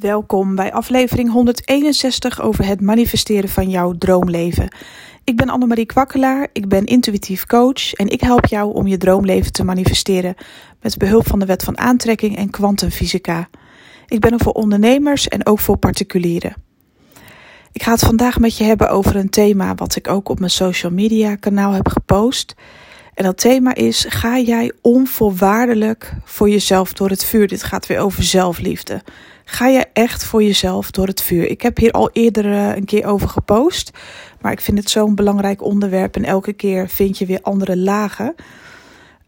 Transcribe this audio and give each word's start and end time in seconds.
Welkom 0.00 0.54
bij 0.54 0.72
aflevering 0.72 1.30
161 1.30 2.40
over 2.40 2.66
het 2.66 2.80
manifesteren 2.80 3.48
van 3.48 3.70
jouw 3.70 3.92
droomleven. 3.98 4.74
Ik 5.24 5.36
ben 5.36 5.48
Annemarie 5.48 5.86
Kwakkelaar, 5.86 6.48
ik 6.52 6.68
ben 6.68 6.84
intuïtief 6.84 7.46
coach 7.46 7.92
en 7.92 8.08
ik 8.08 8.20
help 8.20 8.46
jou 8.46 8.74
om 8.74 8.86
je 8.86 8.96
droomleven 8.96 9.52
te 9.52 9.64
manifesteren 9.64 10.34
met 10.80 10.98
behulp 10.98 11.26
van 11.26 11.38
de 11.38 11.46
wet 11.46 11.62
van 11.62 11.78
aantrekking 11.78 12.36
en 12.36 12.50
kwantumfysica. 12.50 13.48
Ik 14.06 14.20
ben 14.20 14.32
er 14.32 14.40
voor 14.40 14.52
ondernemers 14.52 15.28
en 15.28 15.46
ook 15.46 15.58
voor 15.58 15.76
particulieren. 15.76 16.54
Ik 17.72 17.82
ga 17.82 17.90
het 17.90 18.04
vandaag 18.04 18.38
met 18.38 18.56
je 18.56 18.64
hebben 18.64 18.90
over 18.90 19.16
een 19.16 19.30
thema 19.30 19.74
wat 19.74 19.96
ik 19.96 20.08
ook 20.08 20.28
op 20.28 20.38
mijn 20.38 20.50
social 20.50 20.92
media 20.92 21.34
kanaal 21.34 21.72
heb 21.72 21.88
gepost. 21.88 22.54
En 23.14 23.24
dat 23.24 23.38
thema 23.38 23.74
is: 23.74 24.06
ga 24.08 24.38
jij 24.38 24.72
onvoorwaardelijk 24.80 26.14
voor 26.24 26.50
jezelf 26.50 26.92
door 26.92 27.08
het 27.08 27.24
vuur? 27.24 27.48
Dit 27.48 27.62
gaat 27.62 27.86
weer 27.86 27.98
over 27.98 28.22
zelfliefde. 28.22 29.02
Ga 29.50 29.66
je 29.66 29.86
echt 29.92 30.24
voor 30.24 30.42
jezelf 30.42 30.90
door 30.90 31.06
het 31.06 31.22
vuur? 31.22 31.48
Ik 31.48 31.62
heb 31.62 31.76
hier 31.76 31.90
al 31.90 32.10
eerder 32.12 32.44
eh, 32.44 32.76
een 32.76 32.84
keer 32.84 33.06
over 33.06 33.28
gepost, 33.28 33.90
maar 34.40 34.52
ik 34.52 34.60
vind 34.60 34.78
het 34.78 34.90
zo'n 34.90 35.14
belangrijk 35.14 35.62
onderwerp 35.62 36.16
en 36.16 36.24
elke 36.24 36.52
keer 36.52 36.88
vind 36.88 37.18
je 37.18 37.26
weer 37.26 37.42
andere 37.42 37.76
lagen. 37.76 38.34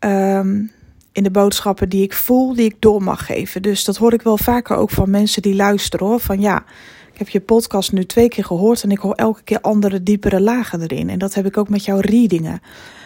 Um, 0.00 0.72
in 1.12 1.22
de 1.22 1.30
boodschappen 1.30 1.88
die 1.88 2.02
ik 2.02 2.12
voel, 2.12 2.54
die 2.54 2.64
ik 2.64 2.76
door 2.78 3.02
mag 3.02 3.26
geven. 3.26 3.62
Dus 3.62 3.84
dat 3.84 3.96
hoor 3.96 4.12
ik 4.12 4.22
wel 4.22 4.38
vaker 4.38 4.76
ook 4.76 4.90
van 4.90 5.10
mensen 5.10 5.42
die 5.42 5.54
luisteren 5.54 6.06
hoor. 6.06 6.20
Van 6.20 6.40
ja, 6.40 6.64
ik 7.12 7.18
heb 7.18 7.28
je 7.28 7.40
podcast 7.40 7.92
nu 7.92 8.04
twee 8.04 8.28
keer 8.28 8.44
gehoord 8.44 8.82
en 8.82 8.90
ik 8.90 8.98
hoor 8.98 9.14
elke 9.14 9.42
keer 9.42 9.60
andere, 9.60 10.02
diepere 10.02 10.40
lagen 10.40 10.80
erin. 10.82 11.10
En 11.10 11.18
dat 11.18 11.34
heb 11.34 11.46
ik 11.46 11.56
ook 11.56 11.68
met 11.68 11.84
jouw 11.84 12.00
readingen. 12.00 12.60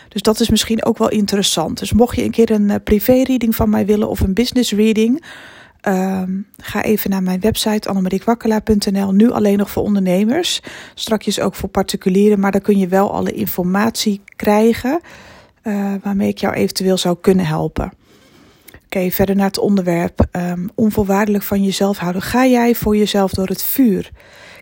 Dus 0.09 0.23
dat 0.23 0.41
is 0.41 0.51
misschien 0.51 0.85
ook 0.85 0.99
wel 0.99 1.11
interessant. 1.11 1.79
Dus 1.79 1.93
mocht 1.93 2.17
je 2.17 2.25
een 2.25 2.31
keer 2.31 2.51
een 2.51 2.69
uh, 2.69 2.75
privé-reading 2.85 3.57
van 3.57 3.71
mij 3.71 3.87
willen 3.87 4.09
of 4.09 4.21
een 4.21 4.35
business-reading, 4.35 5.25
um, 5.89 6.47
ga 6.57 6.83
even 6.83 7.11
naar 7.11 7.23
mijn 7.23 7.41
website 7.41 7.89
annemariekwakkelaar.nl. 7.89 9.13
Nu 9.13 9.31
alleen 9.31 9.59
nog 9.59 9.71
voor 9.71 9.83
ondernemers. 9.83 10.61
Strakjes 10.95 11.41
ook 11.41 11.55
voor 11.55 11.69
particulieren, 11.69 12.41
maar 12.41 12.53
daar 12.53 12.61
kun 12.61 12.79
je 12.79 12.89
wel 12.89 13.13
alle 13.13 13.33
informatie 13.33 14.21
krijgen 14.37 15.01
uh, 15.63 15.95
waarmee 16.03 16.29
ik 16.29 16.39
jou 16.39 16.55
eventueel 16.55 16.99
zou 16.99 17.17
kunnen 17.21 17.47
helpen. 17.47 17.93
Oké, 18.85 19.11
verder 19.11 19.37
naar 19.37 19.47
het 19.47 19.59
onderwerp. 19.59 20.27
Um, 20.33 20.69
onvoorwaardelijk 20.75 21.45
van 21.45 21.65
jezelf 21.65 21.99
houden. 21.99 22.23
Ga 22.23 22.47
jij 22.47 22.75
voor 22.75 22.97
jezelf 22.97 23.33
door 23.33 23.47
het 23.47 23.63
vuur? 23.63 24.11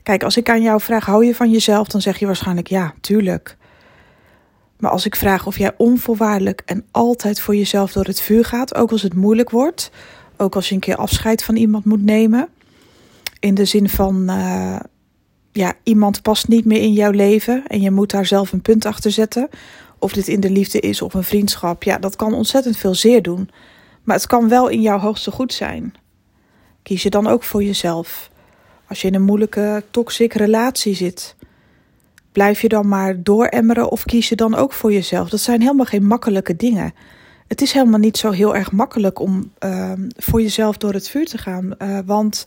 Kijk, 0.03 0.22
als 0.22 0.36
ik 0.36 0.48
aan 0.48 0.62
jou 0.62 0.81
vraag, 0.81 1.06
hou 1.06 1.25
je 1.25 1.34
van 1.34 1.50
jezelf? 1.50 1.88
Dan 1.88 2.00
zeg 2.00 2.19
je 2.19 2.27
waarschijnlijk 2.27 2.69
ja, 2.69 2.94
tuurlijk. 3.00 3.56
Maar 4.78 4.91
als 4.91 5.06
ik 5.06 5.16
vraag 5.16 5.47
of 5.47 5.59
jij 5.59 5.72
onvoorwaardelijk 5.77 6.62
en 6.64 6.84
altijd 6.91 7.41
voor 7.41 7.56
jezelf 7.56 7.92
door 7.92 8.05
het 8.05 8.20
vuur 8.20 8.44
gaat, 8.44 8.75
ook 8.75 8.91
als 8.91 9.03
het 9.03 9.14
moeilijk 9.14 9.50
wordt, 9.50 9.91
ook 10.45 10.55
als 10.55 10.69
je 10.69 10.75
een 10.75 10.81
keer 10.81 10.97
afscheid 10.97 11.45
van 11.45 11.56
iemand 11.56 11.84
moet 11.84 12.03
nemen, 12.03 12.48
in 13.41 13.55
de 13.55 13.64
zin 13.64 13.89
van, 13.89 14.31
uh, 14.31 14.77
ja, 15.53 15.75
iemand 15.83 16.23
past 16.23 16.48
niet 16.48 16.64
meer 16.64 16.81
in 16.81 16.92
jouw 16.92 17.11
leven 17.11 17.67
en 17.67 17.81
je 17.81 17.91
moet 17.91 18.11
daar 18.11 18.27
zelf 18.27 18.53
een 18.53 18.62
punt 18.62 18.87
achter 18.87 19.11
zetten, 19.11 19.48
of 19.98 20.12
dit 20.12 20.28
in 20.28 20.41
de 20.41 20.50
liefde 20.50 20.81
is 20.81 21.03
of 21.03 21.15
een 21.15 21.25
vriendschap, 21.25 21.83
ja, 21.83 21.98
dat 21.98 22.17
kan 22.17 22.34
ontzettend 22.34 22.77
veel 22.77 22.95
zeer 22.95 23.22
doen. 23.22 23.50
Maar 24.03 24.17
het 24.17 24.27
kan 24.27 24.48
wel 24.48 24.69
in 24.69 24.81
jouw 24.81 24.98
hoogste 24.98 25.31
goed 25.31 25.53
zijn. 25.53 25.95
Kies 26.83 27.03
je 27.03 27.11
dan 27.11 27.27
ook 27.27 27.42
voor 27.42 27.62
jezelf. 27.62 28.31
Als 28.89 29.00
je 29.00 29.09
in 29.09 29.15
een 29.15 29.22
moeilijke, 29.22 29.84
toxic 29.91 30.33
relatie 30.33 30.95
zit, 30.95 31.37
blijf 32.33 32.61
je 32.61 32.69
dan 32.69 32.89
maar 32.89 33.22
dooremmeren 33.22 33.91
of 33.91 34.05
kies 34.05 34.28
je 34.28 34.37
dan 34.37 34.55
ook 34.55 34.72
voor 34.72 34.92
jezelf? 34.92 35.28
Dat 35.28 35.41
zijn 35.41 35.61
helemaal 35.61 35.87
geen 35.87 36.06
makkelijke 36.06 36.56
dingen. 36.56 36.95
Het 37.55 37.62
is 37.62 37.72
helemaal 37.72 37.98
niet 37.98 38.16
zo 38.16 38.30
heel 38.30 38.56
erg 38.56 38.72
makkelijk 38.72 39.19
om 39.19 39.52
uh, 39.64 39.92
voor 40.16 40.42
jezelf 40.42 40.77
door 40.77 40.92
het 40.92 41.08
vuur 41.08 41.27
te 41.27 41.38
gaan. 41.38 41.74
Uh, 41.78 41.98
want 42.06 42.47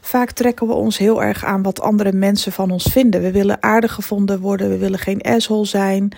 vaak 0.00 0.30
trekken 0.30 0.66
we 0.66 0.72
ons 0.72 0.98
heel 0.98 1.22
erg 1.22 1.44
aan 1.44 1.62
wat 1.62 1.80
andere 1.80 2.12
mensen 2.12 2.52
van 2.52 2.70
ons 2.70 2.84
vinden. 2.84 3.22
We 3.22 3.30
willen 3.30 3.62
aardig 3.62 3.92
gevonden 3.92 4.40
worden, 4.40 4.68
we 4.68 4.78
willen 4.78 4.98
geen 4.98 5.20
asshole 5.20 5.64
zijn, 5.64 6.16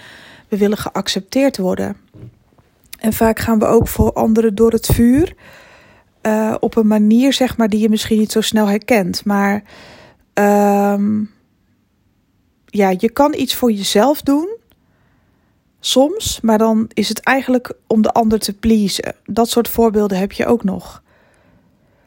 we 0.49 0.57
willen 0.57 0.77
geaccepteerd 0.79 1.57
worden. 1.57 1.97
En 2.99 3.13
vaak 3.13 3.39
gaan 3.39 3.59
we 3.59 3.67
ook 3.67 3.89
voor 3.89 4.13
anderen 4.13 4.55
door 4.55 4.73
het 4.73 4.87
vuur. 4.87 5.35
Uh, 6.23 6.55
op 6.61 6.77
een 6.77 6.87
manier, 6.87 7.33
zeg 7.33 7.57
maar, 7.57 7.69
die 7.69 7.81
je 7.81 7.89
misschien 7.89 8.19
niet 8.19 8.33
zo 8.33 8.41
snel 8.41 8.67
herkent. 8.67 9.25
Maar 9.25 9.63
uh, 10.39 11.01
ja, 12.67 12.95
je 12.99 13.11
kan 13.11 13.35
iets 13.35 13.55
voor 13.55 13.73
jezelf 13.73 14.23
doen. 14.23 14.56
Soms, 15.87 16.39
maar 16.43 16.59
dan 16.59 16.91
is 16.93 17.09
het 17.09 17.21
eigenlijk 17.21 17.73
om 17.87 18.03
de 18.03 18.13
ander 18.13 18.39
te 18.39 18.53
pleasen. 18.53 19.15
Dat 19.25 19.49
soort 19.49 19.69
voorbeelden 19.69 20.19
heb 20.19 20.33
je 20.33 20.47
ook 20.47 20.65
nog. 20.65 21.03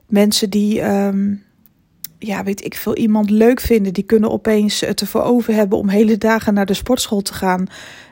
Mensen 0.08 0.50
die, 0.50 0.82
um, 0.82 1.44
ja, 2.18 2.44
weet 2.44 2.66
ik 2.66 2.76
veel, 2.76 2.96
iemand 2.96 3.30
leuk 3.30 3.60
vinden, 3.60 3.94
die 3.94 4.04
kunnen 4.04 4.32
opeens 4.32 4.80
het 4.80 5.02
ervoor 5.02 5.22
over 5.22 5.54
hebben 5.54 5.78
om 5.78 5.90
hele 5.90 6.18
dagen 6.18 6.54
naar 6.54 6.66
de 6.66 6.74
sportschool 6.74 7.22
te 7.22 7.34
gaan 7.34 7.68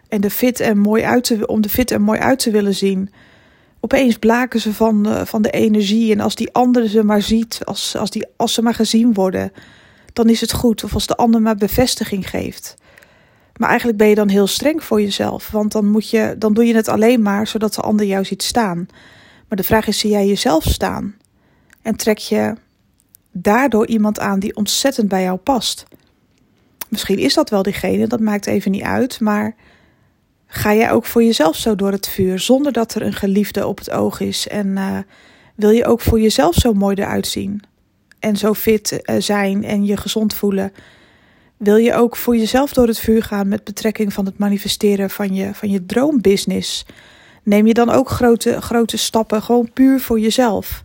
en 0.09 0.21
de 0.21 0.29
fit 0.29 0.59
en 0.59 0.77
mooi 0.77 1.03
uit 1.03 1.23
te, 1.23 1.47
om 1.47 1.61
de 1.61 1.69
fit 1.69 1.91
en 1.91 2.01
mooi 2.01 2.19
uit 2.19 2.39
te 2.39 2.51
willen 2.51 2.75
zien. 2.75 3.09
Opeens 3.79 4.17
blaken 4.17 4.59
ze 4.59 4.73
van, 4.73 5.07
uh, 5.07 5.21
van 5.25 5.41
de 5.41 5.51
energie. 5.51 6.11
En 6.11 6.19
als 6.19 6.35
die 6.35 6.53
andere 6.53 6.87
ze 6.87 7.03
maar 7.03 7.21
ziet, 7.21 7.59
als, 7.63 7.95
als, 7.97 8.09
die, 8.09 8.25
als 8.35 8.53
ze 8.53 8.61
maar 8.61 8.75
gezien 8.75 9.13
worden, 9.13 9.51
dan 10.13 10.29
is 10.29 10.41
het 10.41 10.53
goed. 10.53 10.83
Of 10.83 10.93
als 10.93 11.07
de 11.07 11.15
ander 11.15 11.41
maar 11.41 11.55
bevestiging 11.55 12.29
geeft. 12.29 12.75
Maar 13.57 13.69
eigenlijk 13.69 13.97
ben 13.97 14.07
je 14.07 14.15
dan 14.15 14.29
heel 14.29 14.47
streng 14.47 14.83
voor 14.83 15.01
jezelf. 15.01 15.51
Want 15.51 15.71
dan, 15.71 15.85
moet 15.85 16.09
je, 16.09 16.35
dan 16.37 16.53
doe 16.53 16.65
je 16.65 16.75
het 16.75 16.87
alleen 16.87 17.21
maar 17.21 17.47
zodat 17.47 17.73
de 17.73 17.81
ander 17.81 18.05
jou 18.05 18.25
ziet 18.25 18.43
staan. 18.43 18.87
Maar 19.47 19.57
de 19.57 19.63
vraag 19.63 19.87
is: 19.87 19.99
zie 19.99 20.09
jij 20.09 20.27
jezelf 20.27 20.63
staan? 20.63 21.15
En 21.81 21.95
trek 21.95 22.17
je 22.17 22.53
daardoor 23.31 23.87
iemand 23.87 24.19
aan 24.19 24.39
die 24.39 24.55
ontzettend 24.55 25.07
bij 25.07 25.23
jou 25.23 25.37
past? 25.37 25.85
Misschien 26.89 27.19
is 27.19 27.33
dat 27.33 27.49
wel 27.49 27.63
diegene, 27.63 28.07
dat 28.07 28.19
maakt 28.19 28.47
even 28.47 28.71
niet 28.71 28.83
uit. 28.83 29.19
Maar 29.19 29.55
ga 30.47 30.73
jij 30.73 30.91
ook 30.91 31.05
voor 31.05 31.23
jezelf 31.23 31.55
zo 31.55 31.75
door 31.75 31.91
het 31.91 32.07
vuur 32.07 32.39
zonder 32.39 32.71
dat 32.71 32.93
er 32.93 33.01
een 33.01 33.13
geliefde 33.13 33.67
op 33.67 33.77
het 33.77 33.91
oog 33.91 34.19
is? 34.19 34.47
En 34.47 34.67
uh, 34.67 34.97
wil 35.55 35.69
je 35.69 35.85
ook 35.85 36.01
voor 36.01 36.19
jezelf 36.19 36.55
zo 36.55 36.73
mooi 36.73 36.95
eruit 36.95 37.27
zien? 37.27 37.61
En 38.19 38.37
zo 38.37 38.53
fit 38.53 38.91
uh, 39.01 39.15
zijn 39.19 39.63
en 39.63 39.85
je 39.85 39.97
gezond 39.97 40.33
voelen? 40.33 40.73
Wil 41.57 41.75
je 41.75 41.93
ook 41.93 42.15
voor 42.15 42.37
jezelf 42.37 42.73
door 42.73 42.87
het 42.87 42.99
vuur 42.99 43.23
gaan 43.23 43.47
met 43.47 43.63
betrekking 43.63 44.13
van 44.13 44.25
het 44.25 44.37
manifesteren 44.37 45.09
van 45.09 45.33
je, 45.33 45.53
van 45.53 45.69
je 45.69 45.85
droombusiness? 45.85 46.85
Neem 47.43 47.67
je 47.67 47.73
dan 47.73 47.89
ook 47.89 48.09
grote, 48.09 48.61
grote 48.61 48.97
stappen 48.97 49.41
gewoon 49.41 49.71
puur 49.73 49.99
voor 49.99 50.19
jezelf? 50.19 50.83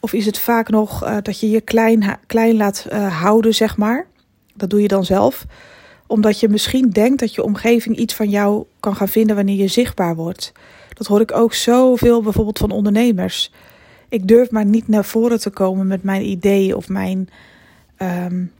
Of 0.00 0.12
is 0.12 0.26
het 0.26 0.38
vaak 0.38 0.68
nog 0.68 1.04
uh, 1.04 1.16
dat 1.22 1.40
je 1.40 1.50
je 1.50 1.60
klein, 1.60 2.18
klein 2.26 2.56
laat 2.56 2.86
uh, 2.92 3.20
houden, 3.20 3.54
zeg 3.54 3.76
maar? 3.76 4.06
Dat 4.54 4.70
doe 4.70 4.82
je 4.82 4.88
dan 4.88 5.04
zelf 5.04 5.46
omdat 6.06 6.40
je 6.40 6.48
misschien 6.48 6.90
denkt 6.90 7.20
dat 7.20 7.34
je 7.34 7.42
omgeving 7.42 7.96
iets 7.96 8.14
van 8.14 8.30
jou 8.30 8.64
kan 8.80 8.96
gaan 8.96 9.08
vinden 9.08 9.36
wanneer 9.36 9.56
je 9.56 9.68
zichtbaar 9.68 10.16
wordt. 10.16 10.52
Dat 10.92 11.06
hoor 11.06 11.20
ik 11.20 11.36
ook 11.36 11.54
zoveel 11.54 12.22
bijvoorbeeld 12.22 12.58
van 12.58 12.70
ondernemers. 12.70 13.52
Ik 14.08 14.28
durf 14.28 14.50
maar 14.50 14.64
niet 14.64 14.88
naar 14.88 15.04
voren 15.04 15.40
te 15.40 15.50
komen 15.50 15.86
met 15.86 16.02
mijn 16.02 16.22
ideeën 16.22 16.74
of 16.74 16.88
mijn 16.88 17.28
um, 17.98 18.52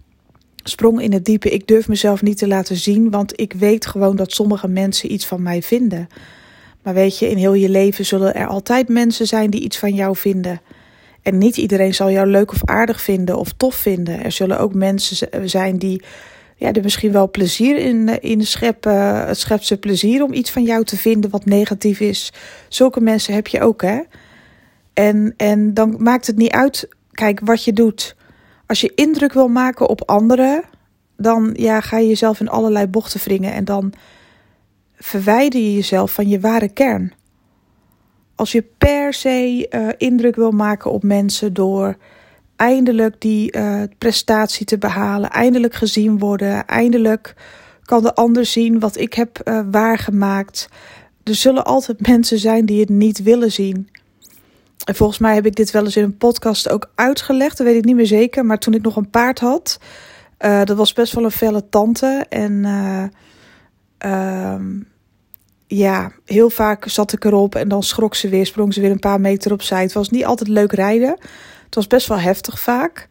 sprong 0.69 1.01
in 1.01 1.13
het 1.13 1.25
diepe. 1.25 1.51
Ik 1.51 1.67
durf 1.67 1.89
mezelf 1.89 2.23
niet 2.23 2.39
te 2.39 2.49
laten 2.49 2.77
zien, 2.77 3.11
want 3.11 3.41
ik 3.41 3.53
weet 3.53 3.87
gewoon 3.87 4.17
dat 4.17 4.33
sommige 4.33 4.69
mensen 4.69 5.13
iets 5.13 5.27
van 5.27 5.43
mij 5.43 5.63
vinden. 5.63 6.09
Maar 6.83 6.95
weet 6.95 7.19
je, 7.19 7.29
in 7.29 7.37
heel 7.37 7.55
je 7.55 7.69
leven 7.69 8.07
zullen 8.07 8.35
er 8.35 8.47
altijd 8.47 8.89
mensen 8.89 9.27
zijn 9.27 9.51
die 9.51 9.61
iets 9.61 9.79
van 9.79 9.95
jou 9.95 10.17
vinden. 10.17 10.61
En 11.23 11.39
niet 11.39 11.57
iedereen 11.57 11.95
zal 11.95 12.11
jou 12.11 12.27
leuk 12.27 12.53
of 12.53 12.65
aardig 12.65 13.01
vinden 13.01 13.39
of 13.39 13.53
tof 13.53 13.75
vinden. 13.75 14.25
Er 14.25 14.33
zullen 14.33 14.59
ook 14.59 14.75
mensen 14.75 15.29
zijn 15.49 15.79
die 15.79 16.03
ja, 16.57 16.73
er 16.73 16.83
misschien 16.83 17.13
wel 17.13 17.31
plezier 17.31 17.77
in, 17.77 18.09
eh, 18.09 18.31
in 18.31 18.47
scheppen. 18.47 19.27
Het 19.27 19.39
schept 19.39 19.67
ze 19.67 19.77
plezier 19.77 20.23
om 20.23 20.33
iets 20.33 20.51
van 20.51 20.63
jou 20.63 20.85
te 20.85 20.97
vinden 20.97 21.31
wat 21.31 21.45
negatief 21.45 22.01
is. 22.01 22.33
Zulke 22.69 23.01
mensen 23.01 23.35
heb 23.35 23.47
je 23.47 23.61
ook, 23.61 23.83
hè? 23.83 24.01
En, 24.95 25.35
en 25.37 25.75
dan 25.75 25.97
maakt 25.99 26.27
het 26.27 26.37
niet 26.37 26.51
uit, 26.51 26.89
kijk, 27.13 27.41
wat 27.45 27.65
je 27.65 27.73
doet. 27.73 28.17
Als 28.67 28.81
je 28.81 28.93
indruk 28.95 29.33
wil 29.33 29.49
maken 29.49 29.89
op 29.89 30.03
anderen, 30.09 30.63
dan 31.17 31.51
ja, 31.53 31.81
ga 31.81 31.99
je 31.99 32.09
jezelf 32.09 32.41
in 32.41 32.49
allerlei 32.49 32.87
bochten 32.87 33.21
wringen 33.21 33.53
en 33.53 33.65
dan 33.65 33.93
verwijder 34.95 35.61
je 35.61 35.75
jezelf 35.75 36.13
van 36.13 36.29
je 36.29 36.41
ware 36.41 36.69
kern. 36.69 37.13
Als 38.35 38.53
je 38.53 38.65
per 38.79 39.15
se 39.15 39.69
uh, 39.71 39.89
indruk 39.97 40.37
wil 40.37 40.51
maken 40.51 40.91
op 40.91 41.03
mensen 41.03 41.55
door 41.55 41.97
eindelijk 42.57 43.21
die 43.21 43.57
uh, 43.57 43.83
prestatie 43.99 44.67
te 44.67 44.79
behalen, 44.79 45.31
eindelijk 45.31 45.75
gezien 45.75 46.19
worden, 46.19 46.67
eindelijk 46.67 47.35
kan 47.85 48.03
de 48.03 48.15
ander 48.15 48.47
zien 48.47 48.79
wat 48.79 48.97
ik 48.97 49.15
heb 49.15 49.41
uh, 49.45 49.61
waargemaakt. 49.71 50.69
Er 51.23 51.35
zullen 51.35 51.65
altijd 51.65 52.07
mensen 52.09 52.39
zijn 52.39 52.67
die 52.67 52.81
het 52.81 52.89
niet 52.89 53.23
willen 53.23 53.53
zien. 53.53 53.89
En 54.85 54.95
volgens 54.95 55.19
mij 55.19 55.35
heb 55.35 55.47
ik 55.47 55.55
dit 55.55 55.71
wel 55.71 55.85
eens 55.85 55.97
in 55.97 56.03
een 56.03 56.17
podcast 56.17 56.69
ook 56.69 56.91
uitgelegd, 56.95 57.57
dat 57.57 57.67
weet 57.67 57.77
ik 57.77 57.85
niet 57.85 57.97
meer 57.97 58.07
zeker. 58.07 58.45
Maar 58.45 58.59
toen 58.59 58.75
ik 58.75 58.83
nog 58.83 58.97
een 58.97 59.11
paard 59.11 59.39
had, 59.39 59.79
uh, 60.41 60.65
dat 60.65 60.77
was 60.77 60.93
best 60.93 61.13
wel 61.13 61.25
een 61.25 61.31
felle 61.31 61.69
tante. 61.69 62.27
En 62.29 62.53
uh, 64.05 64.55
ja, 65.67 66.13
heel 66.25 66.51
vaak 66.51 66.89
zat 66.89 67.13
ik 67.13 67.25
erop 67.25 67.55
en 67.55 67.69
dan 67.69 67.83
schrok 67.83 68.15
ze 68.15 68.29
weer, 68.29 68.47
sprong 68.47 68.75
ze 68.75 68.81
weer 68.81 68.91
een 68.91 68.99
paar 68.99 69.21
meter 69.21 69.53
opzij. 69.53 69.83
Het 69.83 69.93
was 69.93 70.11
niet 70.11 70.25
altijd 70.25 70.49
leuk 70.49 70.73
rijden. 70.73 71.17
Het 71.65 71.75
was 71.75 71.87
best 71.87 72.07
wel 72.07 72.19
heftig 72.19 72.61
vaak. 72.61 73.09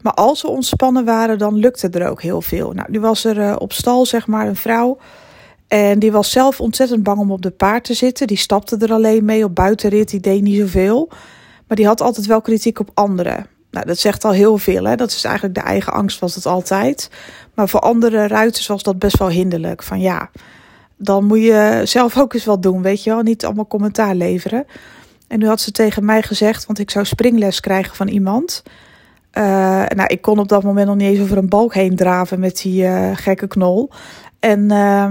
Maar 0.00 0.14
als 0.14 0.40
ze 0.40 0.48
ontspannen 0.48 1.04
waren, 1.04 1.38
dan 1.38 1.54
lukte 1.54 1.88
er 1.88 2.08
ook 2.08 2.22
heel 2.22 2.42
veel. 2.42 2.72
Nou, 2.72 2.90
nu 2.90 3.00
was 3.00 3.24
er 3.24 3.38
uh, 3.38 3.56
op 3.58 3.72
stal, 3.72 4.06
zeg 4.06 4.26
maar, 4.26 4.46
een 4.46 4.56
vrouw. 4.56 4.98
En 5.72 5.98
die 5.98 6.12
was 6.12 6.30
zelf 6.30 6.60
ontzettend 6.60 7.02
bang 7.02 7.18
om 7.18 7.30
op 7.30 7.42
de 7.42 7.50
paard 7.50 7.84
te 7.84 7.94
zitten. 7.94 8.26
Die 8.26 8.36
stapte 8.36 8.76
er 8.76 8.92
alleen 8.92 9.24
mee 9.24 9.44
op 9.44 9.54
buitenrit, 9.54 10.10
die 10.10 10.20
deed 10.20 10.42
niet 10.42 10.58
zoveel. 10.58 11.08
Maar 11.66 11.76
die 11.76 11.86
had 11.86 12.00
altijd 12.00 12.26
wel 12.26 12.40
kritiek 12.40 12.78
op 12.78 12.90
anderen. 12.94 13.46
Nou, 13.70 13.86
dat 13.86 13.98
zegt 13.98 14.24
al 14.24 14.30
heel 14.30 14.58
veel. 14.58 14.84
Hè? 14.84 14.96
Dat 14.96 15.10
is 15.10 15.24
eigenlijk 15.24 15.54
de 15.54 15.60
eigen 15.60 15.92
angst, 15.92 16.18
was 16.18 16.34
het 16.34 16.46
altijd. 16.46 17.10
Maar 17.54 17.68
voor 17.68 17.80
andere 17.80 18.26
ruiters 18.26 18.66
was 18.66 18.82
dat 18.82 18.98
best 18.98 19.18
wel 19.18 19.28
hinderlijk. 19.28 19.82
Van 19.82 20.00
ja, 20.00 20.30
dan 20.96 21.24
moet 21.24 21.42
je 21.42 21.80
zelf 21.84 22.18
ook 22.18 22.34
eens 22.34 22.44
wat 22.44 22.62
doen, 22.62 22.82
weet 22.82 23.04
je 23.04 23.10
wel. 23.10 23.22
Niet 23.22 23.44
allemaal 23.44 23.66
commentaar 23.66 24.14
leveren. 24.14 24.66
En 25.28 25.38
nu 25.38 25.46
had 25.46 25.60
ze 25.60 25.70
tegen 25.70 26.04
mij 26.04 26.22
gezegd, 26.22 26.66
want 26.66 26.78
ik 26.78 26.90
zou 26.90 27.04
springles 27.04 27.60
krijgen 27.60 27.96
van 27.96 28.08
iemand. 28.08 28.62
Uh, 29.38 29.42
nou, 29.86 30.06
ik 30.06 30.22
kon 30.22 30.38
op 30.38 30.48
dat 30.48 30.62
moment 30.62 30.86
nog 30.86 30.96
niet 30.96 31.08
eens 31.08 31.20
over 31.20 31.36
een 31.36 31.48
balk 31.48 31.74
heen 31.74 31.96
draven 31.96 32.40
met 32.40 32.62
die 32.62 32.82
uh, 32.82 33.10
gekke 33.14 33.46
knol. 33.46 33.90
En 34.40 34.72
uh, 34.72 35.06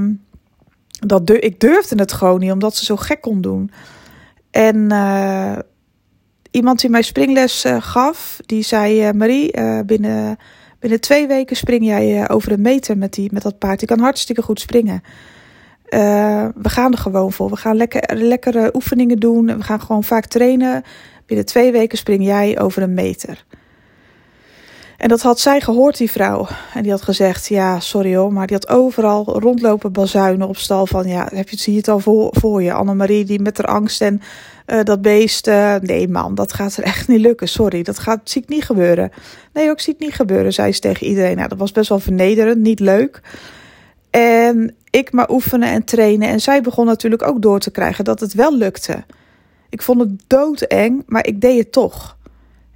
dat 1.05 1.29
ik 1.29 1.59
durfde 1.59 1.95
het 1.95 2.11
gewoon 2.11 2.39
niet, 2.39 2.51
omdat 2.51 2.75
ze 2.75 2.85
zo 2.85 2.95
gek 2.95 3.21
kon 3.21 3.41
doen. 3.41 3.71
En 4.51 4.75
uh, 4.91 5.57
iemand 6.51 6.79
die 6.79 6.89
mij 6.89 7.01
springles 7.01 7.65
gaf, 7.79 8.39
die 8.45 8.63
zei: 8.63 9.13
Marie, 9.13 9.51
binnen, 9.85 10.37
binnen 10.79 11.01
twee 11.01 11.27
weken 11.27 11.55
spring 11.55 11.85
jij 11.85 12.29
over 12.29 12.51
een 12.51 12.61
meter 12.61 12.97
met, 12.97 13.13
die, 13.13 13.29
met 13.33 13.41
dat 13.41 13.57
paard. 13.57 13.79
Die 13.79 13.87
kan 13.87 13.99
hartstikke 13.99 14.41
goed 14.41 14.59
springen. 14.59 15.03
We 16.55 16.69
gaan 16.69 16.91
er 16.91 16.97
gewoon 16.97 17.31
voor. 17.31 17.49
We 17.49 17.55
gaan 17.55 17.75
lekker, 17.75 18.15
lekkere 18.15 18.69
oefeningen 18.73 19.19
doen. 19.19 19.45
We 19.45 19.63
gaan 19.63 19.81
gewoon 19.81 20.03
vaak 20.03 20.25
trainen. 20.25 20.83
Binnen 21.25 21.45
twee 21.45 21.71
weken 21.71 21.97
spring 21.97 22.23
jij 22.23 22.59
over 22.59 22.81
een 22.81 22.93
meter. 22.93 23.45
En 25.01 25.07
dat 25.07 25.21
had 25.21 25.39
zij 25.39 25.61
gehoord, 25.61 25.97
die 25.97 26.11
vrouw. 26.11 26.47
En 26.73 26.81
die 26.83 26.91
had 26.91 27.01
gezegd: 27.01 27.47
Ja, 27.47 27.79
sorry 27.79 28.15
hoor, 28.15 28.33
maar 28.33 28.47
die 28.47 28.55
had 28.55 28.75
overal 28.75 29.39
rondlopen 29.39 29.91
bazuinen 29.91 30.47
op 30.47 30.57
stal. 30.57 30.87
Van 30.87 31.07
ja, 31.07 31.29
heb 31.33 31.49
je, 31.49 31.57
zie 31.57 31.73
je 31.73 31.79
het 31.79 31.87
al 31.87 31.99
voor, 31.99 32.29
voor 32.31 32.63
je? 32.63 32.73
Annemarie, 32.73 33.25
die 33.25 33.41
met 33.41 33.57
haar 33.57 33.65
angst 33.65 34.01
en 34.01 34.21
uh, 34.67 34.83
dat 34.83 35.01
beest. 35.01 35.47
Uh, 35.47 35.75
nee, 35.75 36.07
man, 36.07 36.35
dat 36.35 36.53
gaat 36.53 36.77
er 36.77 36.83
echt 36.83 37.07
niet 37.07 37.19
lukken. 37.19 37.47
Sorry, 37.47 37.83
dat 37.83 37.99
gaat, 37.99 38.19
zie 38.23 38.41
ik 38.41 38.49
niet 38.49 38.63
gebeuren. 38.63 39.11
Nee, 39.53 39.69
ook 39.69 39.79
zie 39.79 39.93
ik 39.93 39.99
niet 39.99 40.13
gebeuren, 40.13 40.53
zei 40.53 40.71
ze 40.73 40.79
tegen 40.79 41.07
iedereen. 41.07 41.35
Nou, 41.35 41.47
dat 41.47 41.57
was 41.57 41.71
best 41.71 41.89
wel 41.89 41.99
vernederend, 41.99 42.57
niet 42.57 42.79
leuk. 42.79 43.21
En 44.09 44.75
ik 44.89 45.11
maar 45.11 45.29
oefenen 45.29 45.69
en 45.69 45.83
trainen. 45.83 46.29
En 46.29 46.41
zij 46.41 46.61
begon 46.61 46.85
natuurlijk 46.85 47.27
ook 47.27 47.41
door 47.41 47.59
te 47.59 47.71
krijgen 47.71 48.03
dat 48.03 48.19
het 48.19 48.33
wel 48.33 48.57
lukte. 48.57 49.03
Ik 49.69 49.81
vond 49.81 49.99
het 49.99 50.23
doodeng, 50.27 51.03
maar 51.05 51.25
ik 51.25 51.41
deed 51.41 51.57
het 51.57 51.71
toch. 51.71 52.19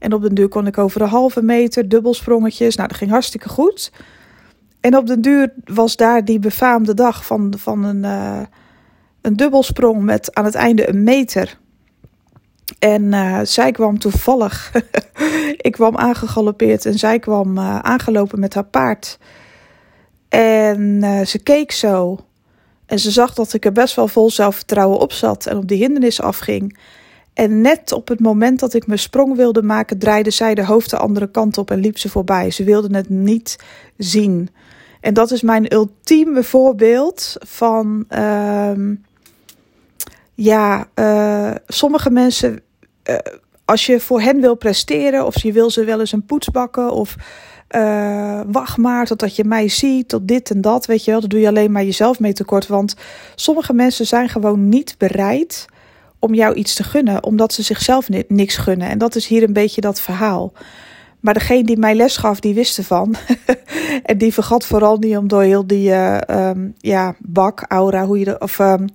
En 0.06 0.14
op 0.14 0.22
den 0.22 0.36
duur 0.36 0.48
kon 0.48 0.68
ik 0.68 0.78
over 0.78 1.02
een 1.02 1.08
halve 1.08 1.42
meter, 1.42 1.90
dubbelsprongetjes. 1.90 2.76
Nou, 2.76 2.88
dat 2.88 2.98
ging 2.98 3.12
hartstikke 3.12 3.50
goed. 3.50 3.92
En 4.80 4.98
op 4.98 5.08
den 5.08 5.22
duur 5.22 5.54
was 5.64 5.96
daar 5.96 6.26
die 6.26 6.40
befaamde 6.40 6.94
dag 6.94 7.26
van, 7.26 7.54
van 7.58 7.84
een, 7.84 8.04
uh, 8.04 8.42
een 9.22 9.36
dubbelsprong 9.36 10.02
met 10.02 10.36
aan 10.36 10.46
het 10.46 10.56
einde 10.56 10.90
een 10.90 11.04
meter. 11.04 11.58
En 12.80 13.04
uh, 13.04 13.40
zij 13.44 13.72
kwam 13.72 14.00
toevallig. 14.00 14.72
ik 15.68 15.72
kwam 15.72 15.98
aangegalopeerd 15.98 16.86
en 16.86 17.00
zij 17.00 17.20
kwam 17.20 17.58
uh, 17.58 17.80
aangelopen 17.80 18.40
met 18.40 18.54
haar 18.54 18.66
paard. 18.66 19.18
En 20.30 21.04
ze 21.28 21.40
keek 21.44 21.72
zo. 21.72 22.20
En 22.86 23.00
ze 23.00 23.12
zag 23.12 23.34
dat 23.34 23.54
ik 23.54 23.66
er 23.66 23.72
best 23.72 23.96
wel 23.96 24.08
vol 24.08 24.30
zelfvertrouwen 24.30 25.00
op 25.00 25.12
zat 25.12 25.46
en 25.46 25.58
op 25.58 25.68
die 25.68 25.78
hindernis 25.78 26.22
afging. 26.22 26.78
En 27.36 27.62
net 27.62 27.92
op 27.92 28.08
het 28.08 28.20
moment 28.20 28.60
dat 28.60 28.74
ik 28.74 28.88
mijn 28.88 29.00
sprong 29.00 29.36
wilde 29.36 29.62
maken, 29.62 29.98
draaide 29.98 30.32
zij 30.32 30.56
de 30.56 30.66
hoofd 30.66 30.90
de 30.90 30.98
andere 30.98 31.32
kant 31.32 31.58
op 31.58 31.72
en 31.72 31.80
liep 31.80 31.98
ze 31.98 32.10
voorbij. 32.10 32.52
Ze 32.52 32.64
wilde 32.64 32.98
het 32.98 33.10
niet 33.10 33.60
zien. 33.98 34.50
En 35.02 35.14
dat 35.14 35.32
is 35.32 35.42
mijn 35.42 35.74
ultieme 35.74 36.44
voorbeeld 36.44 37.36
van. 37.40 38.06
Uh, 38.10 38.72
ja, 40.34 40.88
uh, 40.96 41.52
sommige 41.68 42.10
mensen. 42.10 42.62
Uh, 43.10 43.16
als 43.66 43.86
je 43.86 44.00
voor 44.00 44.22
hen 44.22 44.42
wil 44.42 44.56
presteren, 44.56 45.26
of 45.26 45.42
je 45.42 45.52
wil 45.52 45.70
ze 45.70 45.84
wel 45.84 46.00
eens 46.00 46.12
een 46.12 46.26
poets 46.26 46.52
bakken, 46.52 46.92
of 46.92 47.16
uh, 47.76 48.42
wacht 48.48 48.78
maar 48.78 49.06
totdat 49.06 49.36
je 49.36 49.44
mij 49.44 49.68
ziet, 49.68 50.10
tot 50.10 50.28
dit 50.28 50.50
en 50.50 50.62
dat. 50.62 50.86
Weet 50.86 51.06
je 51.06 51.12
wel, 51.12 51.22
dat 51.22 51.30
doe 51.30 51.40
je 51.40 51.48
alleen 51.48 51.72
maar 51.72 51.84
jezelf 51.84 52.20
mee 52.20 52.34
tekort. 52.34 52.68
Want 52.68 52.96
sommige 53.36 53.74
mensen 53.74 54.06
zijn 54.06 54.30
gewoon 54.30 54.70
niet 54.70 54.96
bereid 54.98 55.66
om 56.26 56.34
jou 56.34 56.54
iets 56.54 56.74
te 56.74 56.84
gunnen, 56.84 57.24
omdat 57.24 57.54
ze 57.54 57.62
zichzelf 57.62 58.08
niks 58.28 58.58
gunnen. 58.58 58.90
En 58.90 58.98
dat 58.98 59.16
is 59.16 59.28
hier 59.28 59.44
een 59.44 59.54
beetje 59.54 59.82
dat 59.82 60.02
verhaal. 60.02 60.54
Maar 61.26 61.34
degene 61.34 61.64
die 61.64 61.78
mij 61.78 61.96
les 61.96 62.18
gaf, 62.18 62.40
die 62.40 62.54
wist 62.54 62.78
ervan. 62.78 63.16
en 64.04 64.18
die 64.18 64.34
vergat 64.34 64.66
vooral 64.66 64.98
niet 64.98 65.18
om 65.18 65.28
door 65.28 65.42
heel 65.42 65.68
die 65.68 65.90
uh, 65.90 66.18
um, 66.30 66.74
ja, 66.78 67.16
bak, 67.20 67.66
aura, 67.68 68.06
hoe 68.06 68.20
je 68.20 68.26
dat, 68.26 68.42
of 68.42 68.60
um, 68.60 68.86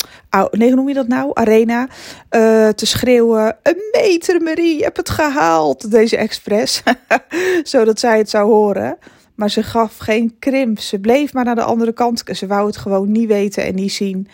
nee, 0.51 0.69
hoe 0.69 0.77
noem 0.77 0.89
je 0.89 0.95
dat 0.95 1.09
nou? 1.09 1.31
Arena. 1.35 1.89
Uh, 2.31 2.69
te 2.69 2.87
schreeuwen: 2.87 3.57
Een 3.63 3.83
meter, 3.93 4.43
Marie, 4.43 4.77
je 4.77 4.83
hebt 4.83 4.97
het 4.97 5.11
gehaald. 5.11 5.91
Deze 5.91 6.17
expres. 6.17 6.83
Zodat 7.63 8.01
zij 8.01 8.19
het 8.19 8.31
zou 8.31 8.51
horen. 8.51 8.99
Maar 9.35 9.51
ze 9.51 9.63
gaf 9.63 9.97
geen 9.99 10.37
krimp. 10.39 10.79
Ze 10.79 10.99
bleef 10.99 11.33
maar 11.33 11.45
naar 11.45 11.55
de 11.55 11.63
andere 11.63 11.93
kant. 11.93 12.23
Ze 12.27 12.47
wou 12.47 12.67
het 12.67 12.77
gewoon 12.77 13.13
niet 13.13 13.29
weten 13.29 13.65
en 13.65 13.75
niet 13.75 13.93
zien. 13.93 14.29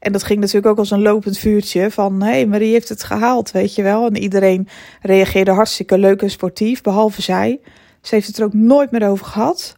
En 0.00 0.12
dat 0.12 0.22
ging 0.22 0.40
natuurlijk 0.40 0.66
ook 0.66 0.78
als 0.78 0.90
een 0.90 1.02
lopend 1.02 1.38
vuurtje 1.38 1.90
van... 1.90 2.22
hé, 2.22 2.46
Marie 2.46 2.72
heeft 2.72 2.88
het 2.88 3.04
gehaald, 3.04 3.50
weet 3.50 3.74
je 3.74 3.82
wel. 3.82 4.06
En 4.06 4.16
iedereen 4.16 4.68
reageerde 5.02 5.50
hartstikke 5.50 5.98
leuk 5.98 6.22
en 6.22 6.30
sportief, 6.30 6.82
behalve 6.82 7.22
zij. 7.22 7.60
Ze 8.00 8.14
heeft 8.14 8.26
het 8.26 8.38
er 8.38 8.44
ook 8.44 8.52
nooit 8.52 8.90
meer 8.90 9.08
over 9.08 9.26
gehad. 9.26 9.76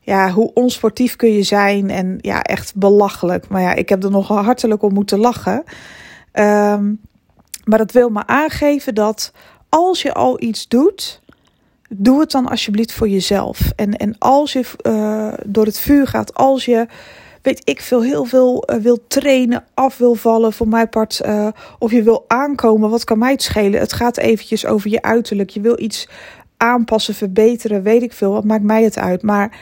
Ja, 0.00 0.30
hoe 0.30 0.52
onsportief 0.54 1.16
kun 1.16 1.32
je 1.32 1.42
zijn 1.42 1.90
en 1.90 2.18
ja, 2.20 2.42
echt 2.42 2.74
belachelijk. 2.76 3.48
Maar 3.48 3.62
ja, 3.62 3.74
ik 3.74 3.88
heb 3.88 4.04
er 4.04 4.10
nog 4.10 4.28
hartelijk 4.28 4.82
om 4.82 4.92
moeten 4.92 5.18
lachen. 5.18 5.64
Um, 6.32 7.00
maar 7.64 7.78
dat 7.78 7.92
wil 7.92 8.08
me 8.08 8.26
aangeven 8.26 8.94
dat 8.94 9.32
als 9.68 10.02
je 10.02 10.14
al 10.14 10.42
iets 10.42 10.68
doet... 10.68 11.20
doe 11.88 12.20
het 12.20 12.30
dan 12.30 12.48
alsjeblieft 12.48 12.92
voor 12.92 13.08
jezelf. 13.08 13.72
En, 13.76 13.96
en 13.96 14.18
als 14.18 14.52
je 14.52 14.64
uh, 14.82 15.32
door 15.46 15.64
het 15.64 15.78
vuur 15.78 16.06
gaat, 16.06 16.34
als 16.34 16.64
je 16.64 16.86
weet 17.42 17.60
ik 17.64 17.80
veel, 17.80 18.02
heel 18.02 18.24
veel 18.24 18.64
uh, 18.70 18.76
wil 18.76 18.98
trainen, 19.06 19.64
af 19.74 19.98
wil 19.98 20.14
vallen 20.14 20.52
voor 20.52 20.68
mijn 20.68 20.88
part. 20.88 21.20
Uh, 21.26 21.48
of 21.78 21.90
je 21.90 22.02
wil 22.02 22.24
aankomen, 22.26 22.90
wat 22.90 23.04
kan 23.04 23.18
mij 23.18 23.32
het 23.32 23.42
schelen? 23.42 23.80
Het 23.80 23.92
gaat 23.92 24.16
eventjes 24.16 24.66
over 24.66 24.90
je 24.90 25.02
uiterlijk. 25.02 25.50
Je 25.50 25.60
wil 25.60 25.80
iets 25.80 26.08
aanpassen, 26.56 27.14
verbeteren, 27.14 27.82
weet 27.82 28.02
ik 28.02 28.12
veel. 28.12 28.32
Wat 28.32 28.44
maakt 28.44 28.62
mij 28.62 28.82
het 28.82 28.98
uit? 28.98 29.22
Maar 29.22 29.58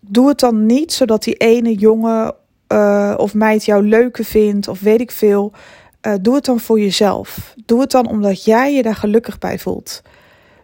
doe 0.00 0.28
het 0.28 0.40
dan 0.40 0.66
niet 0.66 0.92
zodat 0.92 1.22
die 1.22 1.34
ene 1.34 1.74
jongen 1.74 2.34
uh, 2.68 3.14
of 3.16 3.34
meid 3.34 3.64
jou 3.64 3.88
leuker 3.88 4.24
vindt 4.24 4.68
of 4.68 4.80
weet 4.80 5.00
ik 5.00 5.10
veel. 5.10 5.52
doe 6.20 6.34
het 6.34 6.44
dan 6.44 6.60
voor 6.60 6.80
jezelf. 6.80 7.54
Doe 7.66 7.80
het 7.80 7.90
dan 7.90 8.08
omdat 8.08 8.44
jij 8.44 8.74
je 8.74 8.82
daar 8.82 8.94
gelukkig 8.94 9.38
bij 9.38 9.58
voelt. 9.58 10.02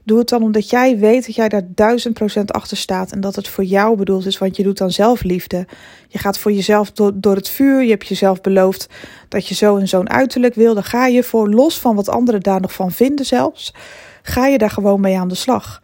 Doe 0.09 0.19
het 0.19 0.29
dan 0.29 0.43
omdat 0.43 0.71
jij 0.71 0.99
weet 0.99 1.27
dat 1.27 1.35
jij 1.35 1.49
daar 1.49 1.63
duizend 1.67 2.15
procent 2.15 2.53
achter 2.53 2.77
staat 2.77 3.13
en 3.13 3.21
dat 3.21 3.37
het 3.37 3.49
voor 3.49 3.65
jou 3.65 3.97
bedoeld 3.97 4.27
is, 4.27 4.39
want 4.39 4.57
je 4.57 4.63
doet 4.63 4.79
dan 4.79 4.91
zelfliefde. 4.91 5.67
Je 6.09 6.19
gaat 6.19 6.39
voor 6.39 6.53
jezelf 6.53 6.93
door, 6.93 7.13
door 7.15 7.35
het 7.35 7.49
vuur. 7.49 7.83
Je 7.83 7.91
hebt 7.91 8.07
jezelf 8.07 8.41
beloofd 8.41 8.89
dat 9.29 9.47
je 9.47 9.55
zo 9.55 9.77
en 9.77 9.89
zo'n 9.89 10.11
uiterlijk 10.11 10.55
wil. 10.55 10.83
Ga 10.83 11.07
je 11.07 11.23
voor, 11.23 11.49
los 11.49 11.79
van 11.81 11.95
wat 11.95 12.09
anderen 12.09 12.41
daar 12.41 12.61
nog 12.61 12.73
van 12.73 12.93
vinden 12.93 13.27
zelfs, 13.27 13.75
ga 14.23 14.47
je 14.47 14.59
daar 14.59 14.71
gewoon 14.71 15.01
mee 15.01 15.19
aan 15.19 15.29
de 15.29 15.35
slag. 15.35 15.83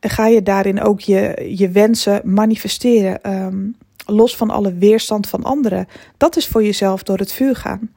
En 0.00 0.10
ga 0.10 0.26
je 0.26 0.42
daarin 0.42 0.80
ook 0.80 1.00
je, 1.00 1.52
je 1.56 1.68
wensen 1.68 2.20
manifesteren, 2.24 3.44
um, 3.44 3.76
los 4.06 4.36
van 4.36 4.50
alle 4.50 4.74
weerstand 4.74 5.28
van 5.28 5.42
anderen. 5.42 5.86
Dat 6.16 6.36
is 6.36 6.46
voor 6.46 6.64
jezelf 6.64 7.02
door 7.02 7.18
het 7.18 7.32
vuur 7.32 7.56
gaan. 7.56 7.90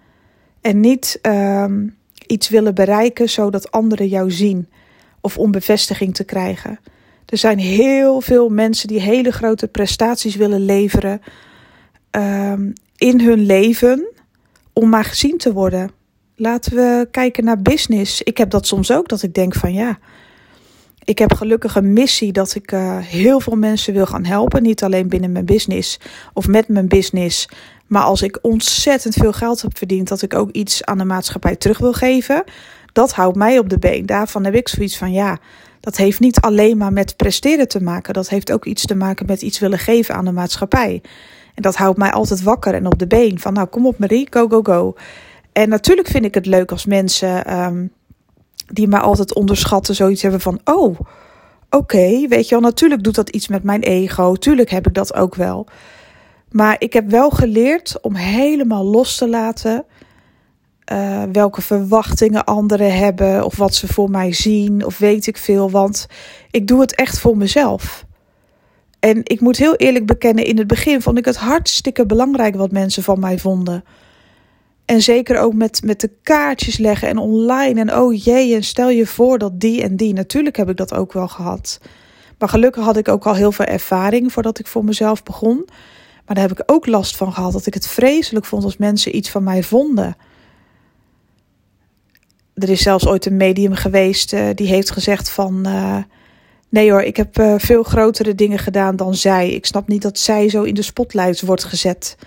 En 0.62 0.80
niet 0.80 1.20
um, 1.22 1.96
iets 2.28 2.50
willen 2.50 2.76
bereiken 2.76 3.30
zodat 3.30 3.72
anderen 3.72 4.08
jou 4.08 4.32
zien 4.32 4.68
of 5.26 5.38
om 5.38 5.52
bevestiging 5.52 6.16
te 6.16 6.24
krijgen. 6.24 6.80
Er 7.26 7.38
zijn 7.38 7.60
heel 7.60 8.22
veel 8.22 8.50
mensen 8.50 8.88
die 8.88 9.02
hele 9.02 9.32
grote 9.32 9.68
prestaties 9.68 10.36
willen 10.36 10.66
leveren 10.66 11.22
um, 12.12 12.74
in 12.98 13.22
hun 13.22 13.46
leven 13.46 14.08
om 14.74 14.90
maar 14.90 15.04
gezien 15.04 15.38
te 15.38 15.54
worden. 15.54 15.92
Laten 16.36 16.76
we 16.76 17.08
kijken 17.12 17.44
naar 17.44 17.62
business. 17.62 18.22
Ik 18.22 18.38
heb 18.38 18.50
dat 18.50 18.68
soms 18.68 18.92
ook, 18.92 19.08
dat 19.08 19.24
ik 19.24 19.34
denk 19.34 19.56
van 19.56 19.74
ja, 19.74 20.00
ik 21.04 21.20
heb 21.20 21.34
gelukkig 21.34 21.76
een 21.76 21.94
missie 21.94 22.32
dat 22.32 22.56
ik 22.56 22.72
uh, 22.72 22.98
heel 22.98 23.40
veel 23.40 23.56
mensen 23.56 23.94
wil 23.94 24.06
gaan 24.06 24.26
helpen. 24.26 24.64
Niet 24.64 24.84
alleen 24.84 25.10
binnen 25.10 25.32
mijn 25.32 25.46
business 25.46 26.00
of 26.34 26.48
met 26.48 26.68
mijn 26.68 26.88
business. 26.88 27.50
Maar 27.88 28.04
als 28.04 28.22
ik 28.22 28.40
ontzettend 28.42 29.14
veel 29.14 29.34
geld 29.34 29.62
heb 29.62 29.78
verdiend, 29.78 30.08
dat 30.08 30.22
ik 30.22 30.34
ook 30.34 30.52
iets 30.52 30.84
aan 30.84 30.98
de 30.98 31.06
maatschappij 31.06 31.56
terug 31.56 31.78
wil 31.78 31.94
geven 31.94 32.44
dat 32.96 33.14
houdt 33.14 33.38
mij 33.38 33.60
op 33.60 33.70
de 33.70 33.80
been. 33.80 34.06
Daarvan 34.06 34.44
heb 34.44 34.56
ik 34.56 34.68
zoiets 34.68 34.98
van 34.98 35.12
ja, 35.12 35.38
dat 35.80 35.98
heeft 35.98 36.20
niet 36.20 36.40
alleen 36.40 36.78
maar 36.78 36.94
met 36.94 37.16
presteren 37.16 37.68
te 37.68 37.84
maken. 37.84 38.14
Dat 38.14 38.30
heeft 38.30 38.52
ook 38.52 38.66
iets 38.66 38.86
te 38.86 38.96
maken 38.96 39.26
met 39.26 39.42
iets 39.42 39.60
willen 39.60 39.80
geven 39.80 40.16
aan 40.16 40.26
de 40.26 40.32
maatschappij. 40.32 41.02
En 41.54 41.62
dat 41.62 41.76
houdt 41.76 41.98
mij 41.98 42.12
altijd 42.12 42.44
wakker 42.44 42.74
en 42.74 42.86
op 42.86 43.00
de 43.00 43.08
been. 43.08 43.40
Van 43.40 43.54
nou, 43.54 43.68
kom 43.68 43.86
op 43.86 43.98
Marie, 43.98 44.28
go, 44.30 44.48
go, 44.48 44.62
go. 44.62 44.96
En 45.52 45.70
natuurlijk 45.70 46.08
vind 46.08 46.26
ik 46.26 46.34
het 46.34 46.46
leuk 46.46 46.72
als 46.72 46.86
mensen 46.86 47.60
um, 47.60 47.92
die 48.68 48.88
mij 48.88 49.00
altijd 49.00 49.34
onderschatten, 49.34 49.96
zoiets 49.96 50.22
hebben 50.22 50.42
van: 50.42 50.60
oh, 50.64 51.00
oké, 51.70 52.28
weet 52.28 52.50
je 52.50 52.56
wel, 52.56 52.70
natuurlijk 52.70 53.04
doet 53.04 53.16
dat 53.16 53.30
iets 53.30 53.48
met 53.48 53.64
mijn 53.64 53.82
ego. 53.82 54.34
Tuurlijk 54.34 54.70
heb 54.70 54.88
ik 54.88 54.94
dat 54.94 55.14
ook 55.14 55.36
wel. 55.36 55.68
Maar 56.52 56.76
ik 56.80 56.94
heb 56.94 57.10
wel 57.10 57.30
geleerd 57.30 57.98
om 58.02 58.16
helemaal 58.16 58.86
los 58.86 59.18
te 59.18 59.30
laten 59.30 59.86
uh, 60.92 61.24
welke 61.32 61.62
verwachtingen 61.62 62.44
anderen 62.44 62.98
hebben 62.98 63.46
of 63.46 63.56
wat 63.56 63.76
ze 63.76 63.88
voor 63.88 64.10
mij 64.10 64.34
zien 64.34 64.86
of 64.86 64.98
weet 64.98 65.28
ik 65.28 65.38
veel. 65.38 65.72
Want 65.72 66.08
ik 66.52 66.68
doe 66.68 66.82
het 66.82 66.96
echt 66.96 67.20
voor 67.20 67.38
mezelf. 67.38 68.06
En 69.00 69.20
ik 69.24 69.40
moet 69.40 69.58
heel 69.58 69.76
eerlijk 69.76 70.06
bekennen, 70.06 70.46
in 70.46 70.58
het 70.58 70.68
begin 70.68 71.02
vond 71.02 71.18
ik 71.18 71.26
het 71.26 71.38
hartstikke 71.38 72.06
belangrijk 72.06 72.56
wat 72.56 72.72
mensen 72.72 73.04
van 73.04 73.20
mij 73.20 73.40
vonden. 73.40 73.84
En 74.86 75.02
zeker 75.02 75.40
ook 75.40 75.54
met, 75.54 75.84
met 75.84 76.00
de 76.00 76.12
kaartjes 76.24 76.78
leggen 76.78 77.08
en 77.08 77.18
online. 77.18 77.80
En 77.80 77.98
oh 77.98 78.24
jee, 78.24 78.56
en 78.56 78.64
stel 78.64 78.90
je 78.90 79.06
voor 79.06 79.38
dat 79.38 79.60
die 79.60 79.82
en 79.82 79.96
die. 79.96 80.14
Natuurlijk 80.14 80.56
heb 80.56 80.70
ik 80.70 80.78
dat 80.78 80.94
ook 80.94 81.14
wel 81.14 81.28
gehad. 81.28 81.80
Maar 82.38 82.50
gelukkig 82.50 82.84
had 82.84 82.98
ik 82.98 83.08
ook 83.08 83.26
al 83.26 83.36
heel 83.36 83.52
veel 83.52 83.66
ervaring 83.66 84.34
voordat 84.34 84.60
ik 84.60 84.68
voor 84.68 84.84
mezelf 84.84 85.24
begon. 85.24 85.64
Maar 86.26 86.36
daar 86.36 86.48
heb 86.48 86.60
ik 86.60 86.72
ook 86.72 86.86
last 86.86 87.16
van 87.16 87.34
gehad 87.34 87.52
dat 87.52 87.66
ik 87.66 87.74
het 87.74 87.88
vreselijk 87.88 88.46
vond 88.46 88.64
als 88.64 88.78
mensen 88.78 89.16
iets 89.16 89.30
van 89.30 89.44
mij 89.44 89.64
vonden. 89.64 90.16
Er 92.56 92.70
is 92.70 92.82
zelfs 92.82 93.08
ooit 93.08 93.26
een 93.26 93.38
medium 93.38 93.74
geweest 93.74 94.34
uh, 94.34 94.50
die 94.56 94.68
heeft 94.68 94.92
gezegd 94.92 95.30
van... 95.30 95.68
Uh, 95.68 95.98
nee 96.70 96.92
hoor, 96.92 97.02
ik 97.02 97.18
heb 97.18 97.40
uh, 97.40 97.54
veel 97.58 97.84
grotere 97.84 98.36
dingen 98.36 98.60
gedaan 98.60 98.96
dan 98.96 99.16
zij. 99.16 99.50
Ik 99.50 99.66
snap 99.66 99.88
niet 99.88 100.02
dat 100.02 100.20
zij 100.20 100.50
zo 100.50 100.64
in 100.64 100.74
de 100.74 100.82
spotlights 100.82 101.42
wordt 101.42 101.64
gezet. 101.64 102.18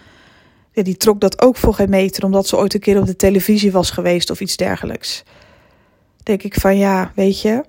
Ja, 0.72 0.82
die 0.82 0.96
trok 0.96 1.20
dat 1.20 1.42
ook 1.42 1.56
voor 1.56 1.74
geen 1.74 1.90
meter, 1.90 2.24
omdat 2.24 2.48
ze 2.48 2.56
ooit 2.56 2.74
een 2.74 2.80
keer 2.80 3.00
op 3.00 3.06
de 3.06 3.16
televisie 3.16 3.72
was 3.72 3.90
geweest 3.90 4.30
of 4.30 4.40
iets 4.40 4.56
dergelijks. 4.56 5.22
Denk 6.22 6.42
ik 6.42 6.54
van 6.54 6.76
ja, 6.76 7.12
weet 7.14 7.40
je. 7.40 7.64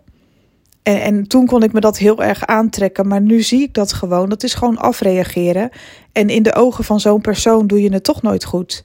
En, 0.84 1.02
en 1.02 1.28
toen 1.28 1.46
kon 1.46 1.64
ik 1.64 1.74
me 1.74 1.80
dat 1.80 1.98
heel 1.98 2.24
erg 2.24 2.46
aantrekken, 2.46 3.08
maar 3.08 3.22
nu 3.22 3.42
zie 3.42 3.62
ik 3.62 3.74
dat 3.74 3.94
gewoon. 3.94 4.30
Dat 4.30 4.44
is 4.44 4.54
gewoon 4.54 4.78
afreageren. 4.78 5.70
En 6.12 6.30
in 6.30 6.44
de 6.44 6.56
ogen 6.56 6.84
van 6.84 7.00
zo'n 7.00 7.22
persoon 7.22 7.68
doe 7.68 7.82
je 7.82 7.94
het 7.94 8.04
toch 8.04 8.22
nooit 8.22 8.44
goed. 8.44 8.84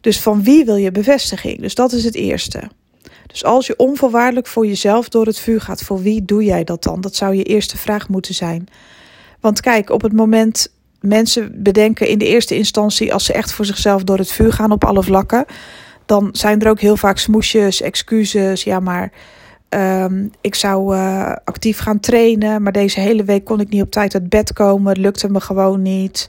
Dus 0.00 0.20
van 0.20 0.42
wie 0.42 0.64
wil 0.64 0.76
je 0.76 0.90
bevestiging? 0.90 1.60
Dus 1.60 1.74
dat 1.74 1.92
is 1.92 2.04
het 2.04 2.14
eerste. 2.14 2.62
Dus 3.26 3.44
als 3.44 3.66
je 3.66 3.76
onvoorwaardelijk 3.76 4.46
voor 4.46 4.66
jezelf 4.66 5.08
door 5.08 5.26
het 5.26 5.38
vuur 5.38 5.60
gaat, 5.60 5.82
voor 5.82 6.02
wie 6.02 6.24
doe 6.24 6.44
jij 6.44 6.64
dat 6.64 6.82
dan? 6.82 7.00
Dat 7.00 7.16
zou 7.16 7.34
je 7.34 7.42
eerste 7.42 7.76
vraag 7.76 8.08
moeten 8.08 8.34
zijn. 8.34 8.68
Want 9.40 9.60
kijk, 9.60 9.90
op 9.90 10.02
het 10.02 10.12
moment 10.12 10.72
mensen 11.00 11.62
bedenken 11.62 12.08
in 12.08 12.18
de 12.18 12.26
eerste 12.26 12.56
instantie, 12.56 13.12
als 13.12 13.24
ze 13.24 13.32
echt 13.32 13.52
voor 13.52 13.64
zichzelf 13.64 14.04
door 14.04 14.18
het 14.18 14.32
vuur 14.32 14.52
gaan 14.52 14.72
op 14.72 14.84
alle 14.84 15.02
vlakken, 15.02 15.44
dan 16.06 16.28
zijn 16.32 16.60
er 16.60 16.70
ook 16.70 16.80
heel 16.80 16.96
vaak 16.96 17.18
smoesjes, 17.18 17.80
excuses. 17.80 18.64
Ja, 18.64 18.80
maar 18.80 19.12
um, 19.68 20.30
ik 20.40 20.54
zou 20.54 20.96
uh, 20.96 21.32
actief 21.44 21.78
gaan 21.78 22.00
trainen, 22.00 22.62
maar 22.62 22.72
deze 22.72 23.00
hele 23.00 23.24
week 23.24 23.44
kon 23.44 23.60
ik 23.60 23.68
niet 23.68 23.82
op 23.82 23.90
tijd 23.90 24.14
uit 24.14 24.28
bed 24.28 24.52
komen. 24.52 24.88
Het 24.88 24.98
lukte 24.98 25.28
me 25.28 25.40
gewoon 25.40 25.82
niet. 25.82 26.28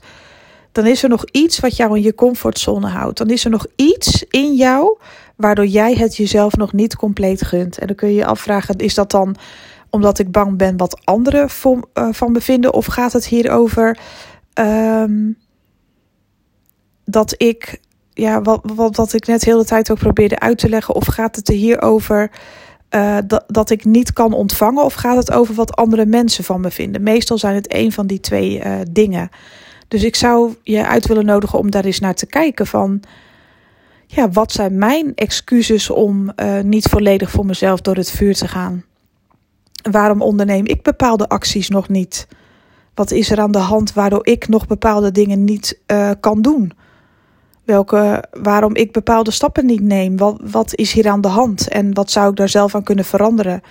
Dan 0.72 0.86
is 0.86 1.02
er 1.02 1.08
nog 1.08 1.24
iets 1.30 1.60
wat 1.60 1.76
jou 1.76 1.96
in 1.96 2.02
je 2.02 2.14
comfortzone 2.14 2.86
houdt. 2.86 3.18
Dan 3.18 3.30
is 3.30 3.44
er 3.44 3.50
nog 3.50 3.66
iets 3.76 4.24
in 4.30 4.54
jou 4.54 4.98
waardoor 5.38 5.66
jij 5.66 5.94
het 5.94 6.16
jezelf 6.16 6.56
nog 6.56 6.72
niet 6.72 6.96
compleet 6.96 7.42
gunt. 7.42 7.78
En 7.78 7.86
dan 7.86 7.96
kun 7.96 8.08
je 8.08 8.14
je 8.14 8.26
afvragen: 8.26 8.76
is 8.76 8.94
dat 8.94 9.10
dan 9.10 9.36
omdat 9.90 10.18
ik 10.18 10.30
bang 10.30 10.56
ben 10.56 10.76
wat 10.76 11.00
anderen 11.04 11.48
uh, 11.64 12.08
van 12.10 12.32
me 12.32 12.40
vinden? 12.40 12.74
Of 12.74 12.86
gaat 12.86 13.12
het 13.12 13.26
hier 13.26 13.50
over 13.50 13.98
um, 14.54 15.38
dat 17.04 17.34
ik, 17.36 17.80
ja, 18.12 18.42
wat, 18.42 18.60
wat, 18.74 18.96
wat 18.96 19.12
ik 19.12 19.26
net 19.26 19.44
heel 19.44 19.58
de 19.58 19.64
tijd 19.64 19.90
ook 19.90 19.98
probeerde 19.98 20.38
uit 20.38 20.58
te 20.58 20.68
leggen, 20.68 20.94
of 20.94 21.06
gaat 21.06 21.36
het 21.36 21.48
er 21.48 21.54
hier 21.54 21.82
over 21.82 22.30
uh, 22.90 23.18
dat, 23.46 23.70
ik 23.70 23.84
niet 23.84 24.12
kan 24.12 24.32
ontvangen, 24.32 24.84
of 24.84 24.94
gaat 24.94 25.16
het 25.16 25.32
over 25.32 25.54
wat 25.54 25.76
andere 25.76 26.06
mensen 26.06 26.44
van 26.44 26.60
me 26.60 26.70
vinden? 26.70 27.02
Meestal 27.02 27.38
zijn 27.38 27.54
het 27.54 27.74
een 27.74 27.92
van 27.92 28.06
die 28.06 28.20
twee 28.20 28.64
uh, 28.64 28.74
dingen. 28.90 29.28
Dus 29.88 30.02
ik 30.02 30.16
zou 30.16 30.54
je 30.62 30.86
uit 30.86 31.06
willen 31.06 31.24
nodigen 31.24 31.58
om 31.58 31.70
daar 31.70 31.84
eens 31.84 32.00
naar 32.00 32.14
te 32.14 32.26
kijken 32.26 32.66
van 32.66 33.00
ja, 34.10 34.30
wat 34.30 34.52
zijn 34.52 34.78
mijn 34.78 35.14
excuses 35.14 35.90
om 35.90 36.32
uh, 36.36 36.60
niet 36.60 36.88
volledig 36.88 37.30
voor 37.30 37.46
mezelf 37.46 37.80
door 37.80 37.96
het 37.96 38.10
vuur 38.10 38.34
te 38.34 38.48
gaan? 38.48 38.84
Waarom 39.90 40.22
onderneem 40.22 40.66
ik 40.66 40.82
bepaalde 40.82 41.28
acties 41.28 41.68
nog 41.68 41.88
niet? 41.88 42.28
Wat 42.94 43.10
is 43.10 43.30
er 43.30 43.40
aan 43.40 43.52
de 43.52 43.58
hand 43.58 43.92
waardoor 43.92 44.26
ik 44.26 44.48
nog 44.48 44.66
bepaalde 44.66 45.10
dingen 45.10 45.44
niet 45.44 45.80
uh, 45.86 46.10
kan 46.20 46.42
doen? 46.42 46.72
Welke, 47.64 48.24
waarom 48.30 48.74
ik 48.74 48.92
bepaalde 48.92 49.30
stappen 49.30 49.66
niet 49.66 49.80
neem? 49.80 50.16
Wat, 50.16 50.40
wat 50.50 50.74
is 50.74 50.92
hier 50.92 51.08
aan 51.08 51.20
de 51.20 51.28
hand? 51.28 51.68
En 51.68 51.94
wat 51.94 52.10
zou 52.10 52.30
ik 52.30 52.36
daar 52.36 52.48
zelf 52.48 52.74
aan 52.74 52.82
kunnen 52.82 53.04
veranderen? 53.04 53.62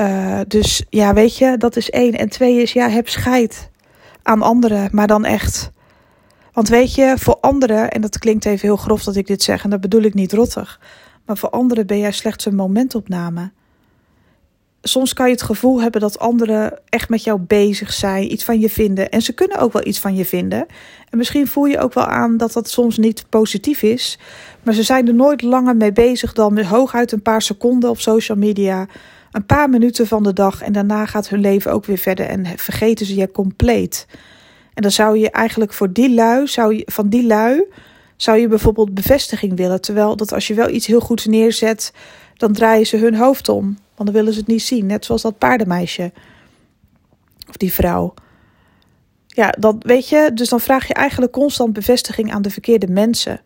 Uh, 0.00 0.40
dus 0.46 0.84
ja, 0.88 1.14
weet 1.14 1.36
je, 1.36 1.56
dat 1.56 1.76
is 1.76 1.90
één. 1.90 2.12
En 2.12 2.28
twee 2.28 2.62
is, 2.62 2.72
ja, 2.72 2.88
heb 2.88 3.08
scheid 3.08 3.70
aan 4.22 4.42
anderen, 4.42 4.88
maar 4.92 5.06
dan 5.06 5.24
echt. 5.24 5.70
Want 6.52 6.68
weet 6.68 6.94
je, 6.94 7.14
voor 7.18 7.38
anderen, 7.40 7.90
en 7.90 8.00
dat 8.00 8.18
klinkt 8.18 8.44
even 8.44 8.68
heel 8.68 8.76
grof 8.76 9.04
dat 9.04 9.16
ik 9.16 9.26
dit 9.26 9.42
zeg, 9.42 9.64
en 9.64 9.70
dat 9.70 9.80
bedoel 9.80 10.02
ik 10.02 10.14
niet 10.14 10.32
rottig, 10.32 10.80
maar 11.26 11.36
voor 11.36 11.50
anderen 11.50 11.86
ben 11.86 11.98
jij 11.98 12.12
slechts 12.12 12.46
een 12.46 12.54
momentopname 12.54 13.50
soms 14.82 15.12
kan 15.12 15.26
je 15.26 15.32
het 15.32 15.42
gevoel 15.42 15.82
hebben 15.82 16.00
dat 16.00 16.18
anderen 16.18 16.78
echt 16.88 17.08
met 17.08 17.24
jou 17.24 17.40
bezig 17.40 17.92
zijn, 17.92 18.32
iets 18.32 18.44
van 18.44 18.60
je 18.60 18.70
vinden. 18.70 19.10
En 19.10 19.22
ze 19.22 19.32
kunnen 19.32 19.58
ook 19.58 19.72
wel 19.72 19.86
iets 19.86 19.98
van 19.98 20.14
je 20.14 20.24
vinden. 20.24 20.66
En 21.10 21.18
misschien 21.18 21.46
voel 21.46 21.64
je 21.64 21.78
ook 21.78 21.94
wel 21.94 22.04
aan 22.04 22.36
dat 22.36 22.52
dat 22.52 22.70
soms 22.70 22.98
niet 22.98 23.24
positief 23.28 23.82
is. 23.82 24.18
Maar 24.62 24.74
ze 24.74 24.82
zijn 24.82 25.08
er 25.08 25.14
nooit 25.14 25.42
langer 25.42 25.76
mee 25.76 25.92
bezig 25.92 26.32
dan 26.32 26.62
hooguit 26.62 27.12
een 27.12 27.22
paar 27.22 27.42
seconden 27.42 27.90
op 27.90 28.00
social 28.00 28.38
media. 28.38 28.86
Een 29.32 29.46
paar 29.46 29.70
minuten 29.70 30.06
van 30.06 30.22
de 30.22 30.32
dag. 30.32 30.62
En 30.62 30.72
daarna 30.72 31.06
gaat 31.06 31.28
hun 31.28 31.40
leven 31.40 31.72
ook 31.72 31.84
weer 31.84 31.98
verder 31.98 32.26
en 32.26 32.46
vergeten 32.56 33.06
ze 33.06 33.14
je 33.14 33.30
compleet. 33.30 34.06
En 34.80 34.86
dan 34.86 34.94
zou 34.94 35.18
je 35.18 35.30
eigenlijk 35.30 35.72
voor 35.72 35.92
die 35.92 36.14
lui, 36.14 36.46
zou 36.46 36.76
je, 36.76 36.82
van 36.86 37.08
die 37.08 37.26
lui, 37.26 37.64
zou 38.16 38.38
je 38.38 38.48
bijvoorbeeld 38.48 38.94
bevestiging 38.94 39.56
willen. 39.56 39.80
Terwijl 39.80 40.16
dat 40.16 40.32
als 40.32 40.46
je 40.46 40.54
wel 40.54 40.68
iets 40.68 40.86
heel 40.86 41.00
goeds 41.00 41.26
neerzet, 41.26 41.92
dan 42.36 42.52
draaien 42.52 42.86
ze 42.86 42.96
hun 42.96 43.14
hoofd 43.14 43.48
om. 43.48 43.64
Want 43.64 44.08
dan 44.08 44.12
willen 44.12 44.32
ze 44.32 44.38
het 44.38 44.48
niet 44.48 44.62
zien. 44.62 44.86
Net 44.86 45.04
zoals 45.04 45.22
dat 45.22 45.38
paardenmeisje. 45.38 46.12
Of 47.48 47.56
die 47.56 47.72
vrouw. 47.72 48.14
Ja, 49.26 49.54
dat 49.58 49.76
weet 49.78 50.08
je. 50.08 50.30
Dus 50.34 50.48
dan 50.48 50.60
vraag 50.60 50.88
je 50.88 50.94
eigenlijk 50.94 51.32
constant 51.32 51.72
bevestiging 51.72 52.32
aan 52.32 52.42
de 52.42 52.50
verkeerde 52.50 52.88
mensen. 52.88 53.40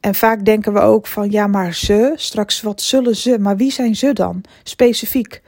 En 0.00 0.14
vaak 0.14 0.44
denken 0.44 0.72
we 0.72 0.80
ook 0.80 1.06
van 1.06 1.30
ja, 1.30 1.46
maar 1.46 1.74
ze, 1.74 2.12
straks 2.16 2.62
wat 2.62 2.82
zullen 2.82 3.16
ze, 3.16 3.38
maar 3.38 3.56
wie 3.56 3.72
zijn 3.72 3.96
ze 3.96 4.12
dan? 4.12 4.42
Specifiek. 4.62 5.42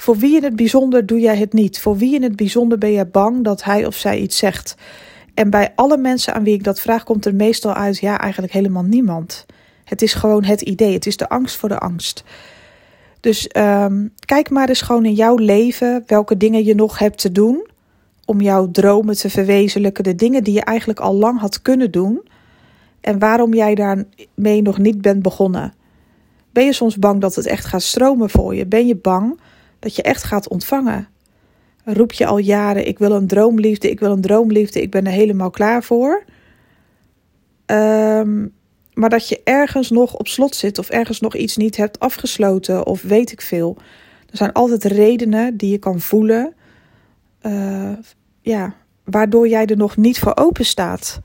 Voor 0.00 0.16
wie 0.16 0.36
in 0.36 0.42
het 0.42 0.56
bijzonder 0.56 1.06
doe 1.06 1.20
jij 1.20 1.36
het 1.36 1.52
niet? 1.52 1.80
Voor 1.80 1.96
wie 1.96 2.14
in 2.14 2.22
het 2.22 2.36
bijzonder 2.36 2.78
ben 2.78 2.92
je 2.92 3.06
bang 3.06 3.44
dat 3.44 3.64
hij 3.64 3.86
of 3.86 3.94
zij 3.94 4.20
iets 4.20 4.38
zegt? 4.38 4.74
En 5.34 5.50
bij 5.50 5.72
alle 5.74 5.96
mensen 5.96 6.34
aan 6.34 6.44
wie 6.44 6.54
ik 6.54 6.64
dat 6.64 6.80
vraag, 6.80 7.04
komt 7.04 7.26
er 7.26 7.34
meestal 7.34 7.74
uit: 7.74 7.98
ja, 7.98 8.18
eigenlijk 8.18 8.52
helemaal 8.52 8.82
niemand. 8.82 9.46
Het 9.84 10.02
is 10.02 10.14
gewoon 10.14 10.44
het 10.44 10.60
idee. 10.60 10.92
Het 10.92 11.06
is 11.06 11.16
de 11.16 11.28
angst 11.28 11.56
voor 11.56 11.68
de 11.68 11.78
angst. 11.78 12.24
Dus 13.20 13.50
um, 13.56 14.12
kijk 14.24 14.50
maar 14.50 14.68
eens 14.68 14.80
gewoon 14.80 15.04
in 15.04 15.14
jouw 15.14 15.36
leven 15.36 16.02
welke 16.06 16.36
dingen 16.36 16.64
je 16.64 16.74
nog 16.74 16.98
hebt 16.98 17.18
te 17.18 17.32
doen 17.32 17.66
om 18.24 18.40
jouw 18.40 18.70
dromen 18.70 19.16
te 19.16 19.30
verwezenlijken. 19.30 20.04
De 20.04 20.14
dingen 20.14 20.44
die 20.44 20.54
je 20.54 20.64
eigenlijk 20.64 21.00
al 21.00 21.14
lang 21.14 21.40
had 21.40 21.62
kunnen 21.62 21.90
doen 21.90 22.22
en 23.00 23.18
waarom 23.18 23.54
jij 23.54 23.74
daarmee 23.74 24.62
nog 24.62 24.78
niet 24.78 25.02
bent 25.02 25.22
begonnen. 25.22 25.74
Ben 26.52 26.64
je 26.64 26.72
soms 26.72 26.96
bang 26.96 27.20
dat 27.20 27.34
het 27.34 27.46
echt 27.46 27.64
gaat 27.64 27.82
stromen 27.82 28.30
voor 28.30 28.54
je? 28.54 28.66
Ben 28.66 28.86
je 28.86 28.96
bang 28.96 29.38
dat 29.80 29.96
je 29.96 30.02
echt 30.02 30.24
gaat 30.24 30.48
ontvangen? 30.48 31.08
Roep 31.84 32.12
je 32.12 32.26
al 32.26 32.38
jaren: 32.38 32.86
Ik 32.86 32.98
wil 32.98 33.12
een 33.12 33.26
droomliefde, 33.26 33.90
ik 33.90 34.00
wil 34.00 34.10
een 34.10 34.20
droomliefde, 34.20 34.82
ik 34.82 34.90
ben 34.90 35.06
er 35.06 35.12
helemaal 35.12 35.50
klaar 35.50 35.82
voor. 35.82 36.24
Um, 37.66 38.52
maar 38.94 39.10
dat 39.10 39.28
je 39.28 39.40
ergens 39.44 39.90
nog 39.90 40.14
op 40.14 40.28
slot 40.28 40.54
zit 40.54 40.78
of 40.78 40.88
ergens 40.88 41.20
nog 41.20 41.36
iets 41.36 41.56
niet 41.56 41.76
hebt 41.76 41.98
afgesloten 41.98 42.86
of 42.86 43.02
weet 43.02 43.32
ik 43.32 43.40
veel. 43.40 43.76
Er 44.30 44.36
zijn 44.36 44.52
altijd 44.52 44.84
redenen 44.84 45.56
die 45.56 45.70
je 45.70 45.78
kan 45.78 46.00
voelen, 46.00 46.54
uh, 47.42 47.92
ja, 48.40 48.74
waardoor 49.04 49.48
jij 49.48 49.66
er 49.66 49.76
nog 49.76 49.96
niet 49.96 50.18
voor 50.18 50.36
open 50.36 50.64
staat. 50.64 51.20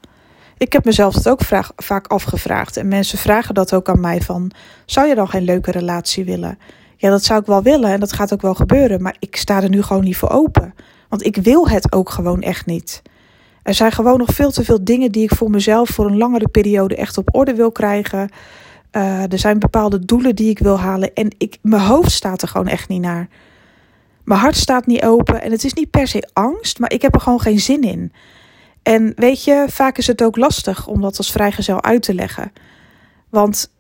Ik 0.58 0.74
heb 0.74 0.86
mezelf 0.86 1.14
dat 1.14 1.30
ook 1.30 1.42
vaak 1.76 2.08
afgevraagd 2.08 2.78
en 2.78 2.88
mensen 2.88 3.18
vragen 3.18 3.54
dat 3.54 3.74
ook 3.74 3.90
aan 3.90 4.00
mij 4.00 4.22
van, 4.22 4.52
zou 4.86 5.08
je 5.08 5.16
dan 5.16 5.30
geen 5.30 5.44
leuke 5.44 5.72
relatie 5.72 6.26
willen? 6.26 6.58
Ja, 6.98 7.10
dat 7.10 7.24
zou 7.24 7.40
ik 7.40 7.46
wel 7.46 7.64
willen 7.64 7.92
en 7.92 8.00
dat 8.00 8.14
gaat 8.14 8.34
ook 8.34 8.42
wel 8.42 8.56
gebeuren, 8.56 9.02
maar 9.02 9.16
ik 9.20 9.36
sta 9.36 9.64
er 9.64 9.70
nu 9.70 9.82
gewoon 9.82 10.04
niet 10.04 10.18
voor 10.18 10.30
open. 10.30 10.74
Want 11.10 11.26
ik 11.26 11.36
wil 11.36 11.70
het 11.70 11.92
ook 11.92 12.10
gewoon 12.10 12.42
echt 12.42 12.66
niet. 12.66 13.02
Er 13.64 13.74
zijn 13.74 13.92
gewoon 13.92 14.18
nog 14.18 14.30
veel 14.30 14.52
te 14.52 14.64
veel 14.64 14.84
dingen 14.84 15.12
die 15.12 15.24
ik 15.24 15.36
voor 15.36 15.50
mezelf 15.50 15.90
voor 15.90 16.06
een 16.06 16.18
langere 16.18 16.48
periode 16.48 16.96
echt 16.96 17.18
op 17.18 17.36
orde 17.36 17.56
wil 17.56 17.72
krijgen. 17.72 18.30
Uh, 18.92 19.32
er 19.32 19.40
zijn 19.40 19.60
bepaalde 19.60 20.06
doelen 20.06 20.36
die 20.36 20.50
ik 20.50 20.60
wil 20.60 20.80
halen 20.80 21.14
en 21.14 21.36
ik, 21.38 21.58
mijn 21.62 21.82
hoofd 21.82 22.12
staat 22.12 22.42
er 22.42 22.48
gewoon 22.48 22.68
echt 22.68 22.90
niet 22.90 23.02
naar. 23.02 23.28
Mijn 24.24 24.40
hart 24.40 24.56
staat 24.56 24.86
niet 24.86 25.04
open 25.04 25.42
en 25.42 25.52
het 25.52 25.64
is 25.64 25.74
niet 25.74 25.90
per 25.90 26.08
se 26.08 26.30
angst, 26.34 26.80
maar 26.80 26.92
ik 26.92 27.02
heb 27.02 27.14
er 27.14 27.22
gewoon 27.22 27.42
geen 27.42 27.60
zin 27.60 27.82
in. 27.82 28.12
En 28.84 29.14
weet 29.16 29.44
je, 29.44 29.66
vaak 29.68 29.98
is 29.98 30.08
het 30.08 30.24
ook 30.24 30.38
lastig 30.38 30.88
om 30.88 31.02
dat 31.02 31.18
als 31.18 31.32
vrijgezel 31.32 31.84
uit 31.84 32.02
te 32.02 32.14
leggen. 32.14 32.52
Want 33.30 33.74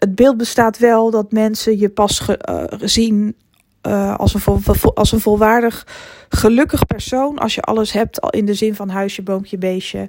het 0.00 0.14
beeld 0.14 0.36
bestaat 0.36 0.78
wel 0.78 1.10
dat 1.10 1.32
mensen 1.32 1.78
je 1.78 1.88
pas 1.88 2.18
ge, 2.18 2.40
uh, 2.50 2.80
zien 2.88 3.34
uh, 3.86 4.16
als, 4.16 4.34
een 4.34 4.64
als 4.94 5.12
een 5.12 5.20
volwaardig 5.20 5.86
gelukkig 6.28 6.86
persoon. 6.86 7.38
Als 7.38 7.54
je 7.54 7.62
alles 7.62 7.92
hebt 7.92 8.18
in 8.30 8.44
de 8.44 8.54
zin 8.54 8.74
van 8.74 8.88
huisje, 8.88 9.22
boompje, 9.22 9.58
beestje. 9.58 10.08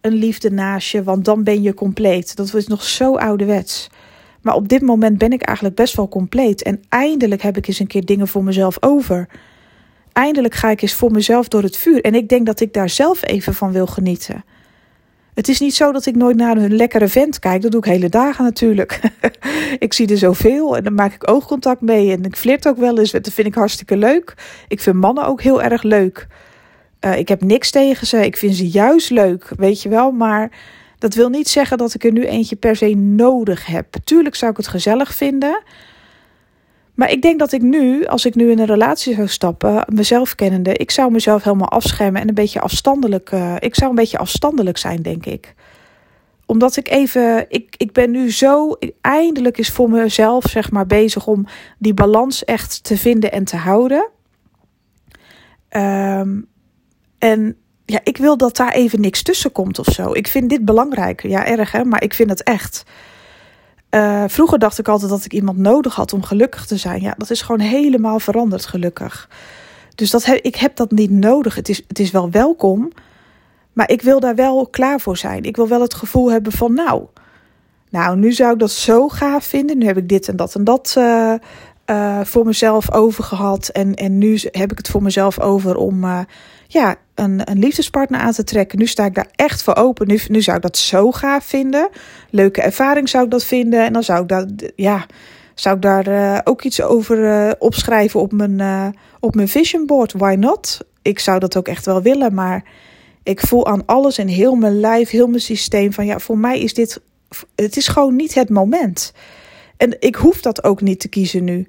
Een 0.00 0.12
liefde 0.12 0.50
naast 0.50 0.90
je, 0.90 1.02
want 1.02 1.24
dan 1.24 1.44
ben 1.44 1.62
je 1.62 1.74
compleet. 1.74 2.36
Dat 2.36 2.54
is 2.54 2.66
nog 2.66 2.82
zo 2.82 3.16
ouderwets. 3.16 3.88
Maar 4.40 4.54
op 4.54 4.68
dit 4.68 4.82
moment 4.82 5.18
ben 5.18 5.32
ik 5.32 5.42
eigenlijk 5.42 5.76
best 5.76 5.96
wel 5.96 6.08
compleet. 6.08 6.62
En 6.62 6.82
eindelijk 6.88 7.42
heb 7.42 7.56
ik 7.56 7.68
eens 7.68 7.78
een 7.78 7.86
keer 7.86 8.04
dingen 8.04 8.28
voor 8.28 8.44
mezelf 8.44 8.76
over. 8.82 9.28
Eindelijk 10.12 10.54
ga 10.54 10.70
ik 10.70 10.82
eens 10.82 10.94
voor 10.94 11.10
mezelf 11.10 11.48
door 11.48 11.62
het 11.62 11.76
vuur. 11.76 12.00
En 12.00 12.14
ik 12.14 12.28
denk 12.28 12.46
dat 12.46 12.60
ik 12.60 12.72
daar 12.72 12.88
zelf 12.88 13.26
even 13.26 13.54
van 13.54 13.72
wil 13.72 13.86
genieten. 13.86 14.44
Het 15.34 15.48
is 15.48 15.60
niet 15.60 15.74
zo 15.74 15.92
dat 15.92 16.06
ik 16.06 16.16
nooit 16.16 16.36
naar 16.36 16.56
een 16.56 16.76
lekkere 16.76 17.08
vent 17.08 17.38
kijk. 17.38 17.62
Dat 17.62 17.70
doe 17.70 17.80
ik 17.80 17.86
hele 17.86 18.08
dagen 18.08 18.44
natuurlijk. 18.44 19.00
ik 19.78 19.92
zie 19.92 20.08
er 20.08 20.18
zoveel 20.18 20.76
en 20.76 20.84
dan 20.84 20.94
maak 20.94 21.14
ik 21.14 21.30
oogcontact 21.30 21.80
mee. 21.80 22.12
En 22.12 22.24
ik 22.24 22.36
flirt 22.36 22.68
ook 22.68 22.76
wel 22.76 22.98
eens. 22.98 23.10
Dat 23.10 23.28
vind 23.32 23.46
ik 23.46 23.54
hartstikke 23.54 23.96
leuk. 23.96 24.34
Ik 24.68 24.80
vind 24.80 24.96
mannen 24.96 25.26
ook 25.26 25.42
heel 25.42 25.62
erg 25.62 25.82
leuk. 25.82 26.26
Uh, 27.00 27.18
ik 27.18 27.28
heb 27.28 27.42
niks 27.42 27.70
tegen 27.70 28.06
ze. 28.06 28.24
Ik 28.24 28.36
vind 28.36 28.54
ze 28.54 28.68
juist 28.68 29.10
leuk, 29.10 29.48
weet 29.56 29.82
je 29.82 29.88
wel. 29.88 30.10
Maar 30.10 30.50
dat 30.98 31.14
wil 31.14 31.28
niet 31.28 31.48
zeggen 31.48 31.78
dat 31.78 31.94
ik 31.94 32.04
er 32.04 32.12
nu 32.12 32.26
eentje 32.26 32.56
per 32.56 32.76
se 32.76 32.94
nodig 32.94 33.66
heb. 33.66 33.86
Tuurlijk 34.04 34.34
zou 34.34 34.50
ik 34.50 34.56
het 34.56 34.68
gezellig 34.68 35.14
vinden. 35.14 35.62
Maar 36.94 37.10
ik 37.10 37.22
denk 37.22 37.38
dat 37.38 37.52
ik 37.52 37.62
nu, 37.62 38.06
als 38.06 38.26
ik 38.26 38.34
nu 38.34 38.50
in 38.50 38.58
een 38.58 38.66
relatie 38.66 39.14
zou 39.14 39.28
stappen, 39.28 39.84
mezelf 39.88 40.34
kennende, 40.34 40.74
ik 40.74 40.90
zou 40.90 41.10
mezelf 41.12 41.42
helemaal 41.42 41.68
afschermen 41.68 42.20
en 42.20 42.28
een 42.28 42.34
beetje 42.34 42.60
afstandelijk. 42.60 43.30
Uh, 43.30 43.54
ik 43.58 43.74
zou 43.74 43.90
een 43.90 43.96
beetje 43.96 44.18
afstandelijk 44.18 44.78
zijn, 44.78 45.02
denk 45.02 45.26
ik. 45.26 45.54
Omdat 46.46 46.76
ik 46.76 46.88
even, 46.88 47.46
ik, 47.48 47.74
ik 47.76 47.92
ben 47.92 48.10
nu 48.10 48.32
zo, 48.32 48.76
eindelijk 49.00 49.58
is 49.58 49.68
voor 49.68 49.90
mezelf 49.90 50.44
zeg 50.44 50.70
maar 50.70 50.86
bezig 50.86 51.26
om 51.26 51.46
die 51.78 51.94
balans 51.94 52.44
echt 52.44 52.84
te 52.84 52.96
vinden 52.96 53.32
en 53.32 53.44
te 53.44 53.56
houden. 53.56 54.08
Um, 55.76 56.46
en 57.18 57.56
ja, 57.84 58.00
ik 58.04 58.16
wil 58.16 58.36
dat 58.36 58.56
daar 58.56 58.72
even 58.72 59.00
niks 59.00 59.22
tussen 59.22 59.52
komt 59.52 59.78
of 59.78 59.86
zo. 59.86 60.12
Ik 60.12 60.26
vind 60.28 60.50
dit 60.50 60.64
belangrijk. 60.64 61.22
Ja, 61.22 61.46
erg 61.46 61.72
hè, 61.72 61.84
maar 61.84 62.02
ik 62.02 62.14
vind 62.14 62.30
het 62.30 62.42
echt. 62.42 62.84
Uh, 63.94 64.24
vroeger 64.26 64.58
dacht 64.58 64.78
ik 64.78 64.88
altijd 64.88 65.10
dat 65.10 65.24
ik 65.24 65.32
iemand 65.32 65.58
nodig 65.58 65.94
had 65.94 66.12
om 66.12 66.22
gelukkig 66.22 66.66
te 66.66 66.76
zijn. 66.76 67.00
Ja, 67.00 67.14
dat 67.18 67.30
is 67.30 67.42
gewoon 67.42 67.60
helemaal 67.60 68.18
veranderd, 68.18 68.66
gelukkig. 68.66 69.28
Dus 69.94 70.10
dat 70.10 70.26
ik 70.42 70.56
heb 70.56 70.76
dat 70.76 70.90
niet 70.90 71.10
nodig. 71.10 71.54
Het 71.54 71.68
is, 71.68 71.82
het 71.88 71.98
is 71.98 72.10
wel 72.10 72.30
welkom, 72.30 72.90
maar 73.72 73.90
ik 73.90 74.02
wil 74.02 74.20
daar 74.20 74.34
wel 74.34 74.66
klaar 74.66 75.00
voor 75.00 75.16
zijn. 75.16 75.42
Ik 75.42 75.56
wil 75.56 75.68
wel 75.68 75.80
het 75.80 75.94
gevoel 75.94 76.30
hebben 76.30 76.52
van, 76.52 76.74
nou, 76.74 77.06
nou, 77.90 78.16
nu 78.16 78.32
zou 78.32 78.52
ik 78.52 78.58
dat 78.58 78.70
zo 78.70 79.08
gaaf 79.08 79.44
vinden. 79.44 79.78
Nu 79.78 79.86
heb 79.86 79.96
ik 79.96 80.08
dit 80.08 80.28
en 80.28 80.36
dat 80.36 80.54
en 80.54 80.64
dat 80.64 80.94
uh, 80.98 81.34
uh, 81.92 82.20
voor 82.24 82.46
mezelf 82.46 82.92
over 82.92 83.24
gehad. 83.24 83.68
En, 83.68 83.94
en 83.94 84.18
nu 84.18 84.38
heb 84.50 84.70
ik 84.70 84.78
het 84.78 84.88
voor 84.88 85.02
mezelf 85.02 85.40
over 85.40 85.76
om 85.76 86.04
uh, 86.04 86.18
ja, 86.66 86.96
een, 87.14 87.50
een 87.50 87.58
liefdespartner 87.58 88.20
aan 88.20 88.32
te 88.32 88.44
trekken. 88.44 88.78
Nu 88.78 88.86
sta 88.86 89.04
ik 89.04 89.14
daar 89.14 89.30
echt 89.34 89.62
voor 89.62 89.76
open. 89.76 90.18
Nu, 90.28 90.42
zou 90.42 90.56
ik 90.56 90.62
dat 90.62 90.76
zo 90.76 91.10
gaaf 91.10 91.44
vinden. 91.44 91.88
Leuke 92.30 92.62
ervaring 92.62 93.08
zou 93.08 93.24
ik 93.24 93.30
dat 93.30 93.44
vinden. 93.44 93.84
En 93.84 93.92
dan 93.92 94.02
zou 94.02 94.22
ik 94.22 94.28
daar, 94.28 94.46
ja, 94.76 95.06
zou 95.54 95.76
ik 95.76 95.82
daar 95.82 96.08
uh, 96.08 96.38
ook 96.44 96.62
iets 96.62 96.82
over 96.82 97.54
opschrijven 97.58 98.20
op 98.20 98.32
mijn, 98.32 98.94
op 99.20 99.34
mijn 99.34 99.48
vision 99.48 99.86
board. 99.86 100.12
Why 100.12 100.34
not? 100.38 100.80
Ik 101.02 101.18
zou 101.18 101.38
dat 101.38 101.56
ook 101.56 101.68
echt 101.68 101.84
wel 101.84 102.02
willen. 102.02 102.34
Maar 102.34 102.64
ik 103.22 103.40
voel 103.40 103.66
aan 103.66 103.86
alles 103.86 104.18
en 104.18 104.28
heel 104.28 104.54
mijn 104.54 104.80
lijf, 104.80 105.10
heel 105.10 105.26
mijn 105.26 105.40
systeem 105.40 105.92
van 105.92 106.06
ja, 106.06 106.18
voor 106.18 106.38
mij 106.38 106.60
is 106.60 106.74
dit. 106.74 107.00
Het 107.54 107.76
is 107.76 107.88
gewoon 107.88 108.16
niet 108.16 108.34
het 108.34 108.50
moment. 108.50 109.12
En 109.82 109.96
ik 109.98 110.14
hoef 110.14 110.40
dat 110.40 110.64
ook 110.64 110.80
niet 110.80 111.00
te 111.00 111.08
kiezen 111.08 111.44
nu. 111.44 111.68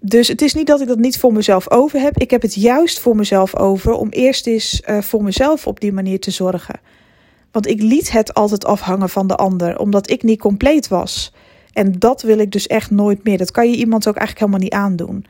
Dus 0.00 0.28
het 0.28 0.42
is 0.42 0.54
niet 0.54 0.66
dat 0.66 0.80
ik 0.80 0.88
dat 0.88 0.98
niet 0.98 1.18
voor 1.18 1.32
mezelf 1.32 1.70
over 1.70 2.00
heb. 2.00 2.18
Ik 2.18 2.30
heb 2.30 2.42
het 2.42 2.54
juist 2.54 3.00
voor 3.00 3.16
mezelf 3.16 3.56
over 3.56 3.92
om 3.92 4.08
eerst 4.08 4.46
eens 4.46 4.82
uh, 4.88 5.00
voor 5.00 5.22
mezelf 5.22 5.66
op 5.66 5.80
die 5.80 5.92
manier 5.92 6.20
te 6.20 6.30
zorgen. 6.30 6.80
Want 7.52 7.66
ik 7.66 7.82
liet 7.82 8.12
het 8.12 8.34
altijd 8.34 8.64
afhangen 8.64 9.08
van 9.08 9.26
de 9.26 9.36
ander, 9.36 9.78
omdat 9.78 10.10
ik 10.10 10.22
niet 10.22 10.40
compleet 10.40 10.88
was. 10.88 11.32
En 11.72 11.92
dat 11.98 12.22
wil 12.22 12.38
ik 12.38 12.50
dus 12.50 12.66
echt 12.66 12.90
nooit 12.90 13.24
meer. 13.24 13.38
Dat 13.38 13.50
kan 13.50 13.70
je 13.70 13.76
iemand 13.76 14.08
ook 14.08 14.16
eigenlijk 14.16 14.38
helemaal 14.38 14.68
niet 14.68 14.90
aandoen. 14.90 15.26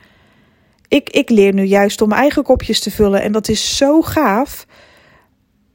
Ik, 0.88 1.11
ik 1.11 1.31
leer 1.31 1.53
nu 1.53 1.62
juist 1.62 2.01
om 2.01 2.09
mijn 2.09 2.21
eigen 2.21 2.43
kopjes 2.43 2.81
te 2.81 2.90
vullen. 2.90 3.23
En 3.23 3.33
dat 3.33 3.49
is 3.49 3.77
zo 3.77 4.03
gaaf. 4.03 4.66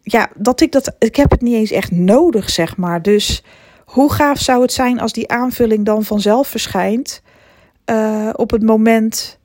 Ja, 0.01 0.29
dat 0.35 0.61
ik 0.61 0.71
dat. 0.71 0.95
Ik 0.99 1.15
heb 1.15 1.31
het 1.31 1.41
niet 1.41 1.55
eens 1.55 1.71
echt 1.71 1.91
nodig, 1.91 2.49
zeg 2.49 2.77
maar. 2.77 3.01
Dus 3.01 3.43
hoe 3.85 4.11
gaaf 4.11 4.39
zou 4.39 4.61
het 4.61 4.73
zijn 4.73 4.99
als 4.99 5.13
die 5.13 5.29
aanvulling 5.29 5.85
dan 5.85 6.03
vanzelf 6.03 6.47
verschijnt? 6.47 7.21
Uh, 7.85 8.29
op 8.35 8.51
het 8.51 8.63
moment 8.63 9.39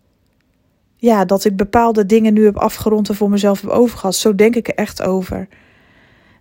ja, 0.96 1.24
dat 1.24 1.44
ik 1.44 1.57
bepaalde 1.57 2.07
dingen 2.07 2.35
nu 2.35 2.44
heb 2.44 2.57
afgerond 2.57 3.09
en 3.09 3.14
voor 3.14 3.31
mezelf 3.31 3.61
heb 3.61 3.70
overgehad. 3.70 4.14
Zo 4.14 4.35
denk 4.35 4.57
ik 4.57 4.68
er 4.68 4.74
echt 4.74 5.03
over. 5.03 5.48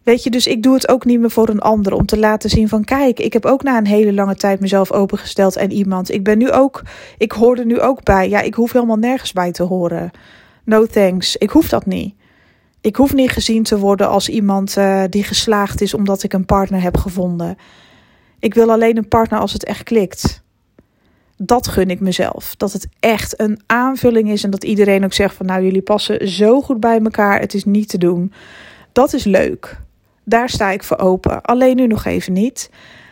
Weet 0.04 0.24
je, 0.24 0.30
dus 0.30 0.48
ik 0.48 0.64
doe 0.64 0.74
het 0.74 0.90
ook 0.90 1.06
niet 1.06 1.20
meer 1.20 1.32
voor 1.32 1.50
een 1.50 1.60
ander 1.60 1.94
om 1.94 2.06
te 2.06 2.18
laten 2.20 2.50
zien 2.50 2.70
van 2.70 2.84
kijk, 2.84 3.20
ik 3.20 3.34
heb 3.34 3.46
ook 3.46 3.64
na 3.64 3.78
een 3.78 3.88
hele 3.88 4.14
lange 4.14 4.36
tijd 4.36 4.60
mezelf 4.60 4.92
opengesteld 4.92 5.56
en 5.56 5.72
iemand. 5.72 6.12
Ik 6.12 6.24
ben 6.24 6.38
nu 6.38 6.52
ook, 6.52 6.82
ik 7.18 7.32
hoor 7.32 7.58
er 7.58 7.66
nu 7.66 7.80
ook 7.80 8.04
bij. 8.04 8.30
Ja, 8.30 8.42
ik 8.42 8.54
hoef 8.54 8.72
helemaal 8.72 8.98
nergens 8.98 9.34
bij 9.34 9.52
te 9.52 9.64
horen. 9.64 10.12
No 10.64 10.86
thanks. 10.86 11.36
Ik 11.36 11.50
hoef 11.50 11.70
dat 11.70 11.86
niet. 11.86 12.16
Ik 12.82 12.96
hoef 12.96 13.14
niet 13.14 13.32
gezien 13.32 13.64
te 13.64 13.80
worden 13.80 14.10
als 14.10 14.30
iemand 14.30 14.76
uh, 14.78 15.04
die 15.10 15.24
geslaagd 15.24 15.82
is 15.82 15.94
omdat 15.94 16.24
ik 16.24 16.34
een 16.34 16.46
partner 16.46 16.82
heb 16.82 16.98
gevonden. 16.98 17.58
Ik 18.40 18.54
wil 18.54 18.72
alleen 18.72 18.98
een 18.98 19.08
partner 19.08 19.40
als 19.40 19.54
het 19.54 19.64
echt 19.64 19.84
klikt. 19.84 20.44
Dat 21.38 21.68
gun 21.68 21.90
ik 21.90 22.00
mezelf. 22.00 22.56
Dat 22.56 22.74
het 22.74 22.88
echt 23.00 23.40
een 23.40 23.60
aanvulling 23.66 24.30
is 24.30 24.44
en 24.44 24.50
dat 24.50 24.64
iedereen 24.64 25.04
ook 25.04 25.14
zegt 25.14 25.36
van 25.36 25.46
nou 25.46 25.64
jullie 25.64 25.82
passen 25.82 26.30
zo 26.30 26.62
goed 26.62 26.80
bij 26.80 27.00
elkaar. 27.00 27.40
Het 27.40 27.54
is 27.54 27.66
niet 27.66 27.90
te 27.90 27.98
doen. 27.98 28.34
Dat 28.92 29.14
is 29.14 29.24
leuk. 29.24 29.80
Daar 30.24 30.50
sta 30.50 30.70
ik 30.70 30.84
voor 30.84 30.98
open. 30.98 31.42
Alleen 31.42 31.76
nu 31.76 31.88
nog 31.88 32.06
even 32.06 32.34
niet. 32.34 32.70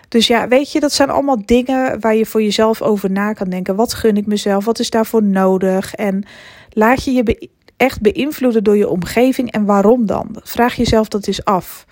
Dus 0.07 0.27
ja, 0.27 0.47
weet 0.47 0.71
je, 0.71 0.79
dat 0.79 0.93
zijn 0.93 1.09
allemaal 1.09 1.45
dingen 1.45 1.99
waar 1.99 2.15
je 2.15 2.25
voor 2.25 2.41
jezelf 2.41 2.81
over 2.81 3.11
na 3.11 3.33
kan 3.33 3.49
denken. 3.49 3.75
Wat 3.75 3.93
gun 3.93 4.17
ik 4.17 4.25
mezelf? 4.25 4.65
Wat 4.65 4.79
is 4.79 4.89
daarvoor 4.89 5.23
nodig? 5.23 5.93
En 5.93 6.23
laat 6.69 7.03
je 7.03 7.11
je 7.11 7.49
echt 7.77 8.01
beïnvloeden 8.01 8.63
door 8.63 8.77
je 8.77 8.89
omgeving 8.89 9.51
en 9.51 9.65
waarom 9.65 10.05
dan? 10.05 10.35
Vraag 10.43 10.75
jezelf 10.75 11.07
dat 11.07 11.27
eens 11.27 11.45
af. 11.45 11.85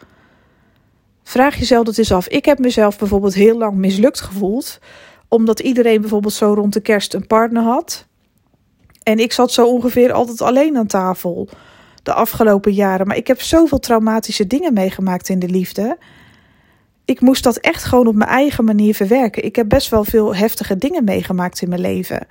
Vraag 1.23 1.55
jezelf 1.55 1.85
dat 1.85 1.97
eens 1.97 2.11
af. 2.11 2.27
Ik 2.27 2.45
heb 2.45 2.59
mezelf 2.59 2.97
bijvoorbeeld 2.97 3.33
heel 3.33 3.57
lang 3.57 3.75
mislukt 3.75 4.21
gevoeld, 4.21 4.79
omdat 5.33 5.59
iedereen 5.59 6.01
bijvoorbeeld 6.01 6.33
zo 6.33 6.53
rond 6.53 6.73
de 6.73 6.81
kerst 6.81 7.13
een 7.13 7.27
partner 7.27 7.63
had. 7.63 8.07
En 9.03 9.19
ik 9.19 9.31
zat 9.31 9.51
zo 9.51 9.67
ongeveer 9.67 10.11
altijd 10.11 10.41
alleen 10.41 10.77
aan 10.77 10.87
tafel 10.87 11.49
de 12.03 12.13
afgelopen 12.13 12.73
jaren. 12.73 13.07
Maar 13.07 13.17
ik 13.17 13.27
heb 13.27 13.41
zoveel 13.41 13.79
traumatische 13.79 14.47
dingen 14.47 14.73
meegemaakt 14.73 15.29
in 15.29 15.39
de 15.39 15.49
liefde. 15.49 15.97
Ik 17.05 17.21
moest 17.21 17.43
dat 17.43 17.57
echt 17.57 17.83
gewoon 17.83 18.07
op 18.07 18.15
mijn 18.15 18.29
eigen 18.29 18.63
manier 18.63 18.95
verwerken. 18.95 19.43
Ik 19.43 19.55
heb 19.55 19.69
best 19.69 19.89
wel 19.89 20.03
veel 20.03 20.35
heftige 20.35 20.77
dingen 20.77 21.03
meegemaakt 21.03 21.61
in 21.61 21.69
mijn 21.69 21.81
leven. 21.81 22.27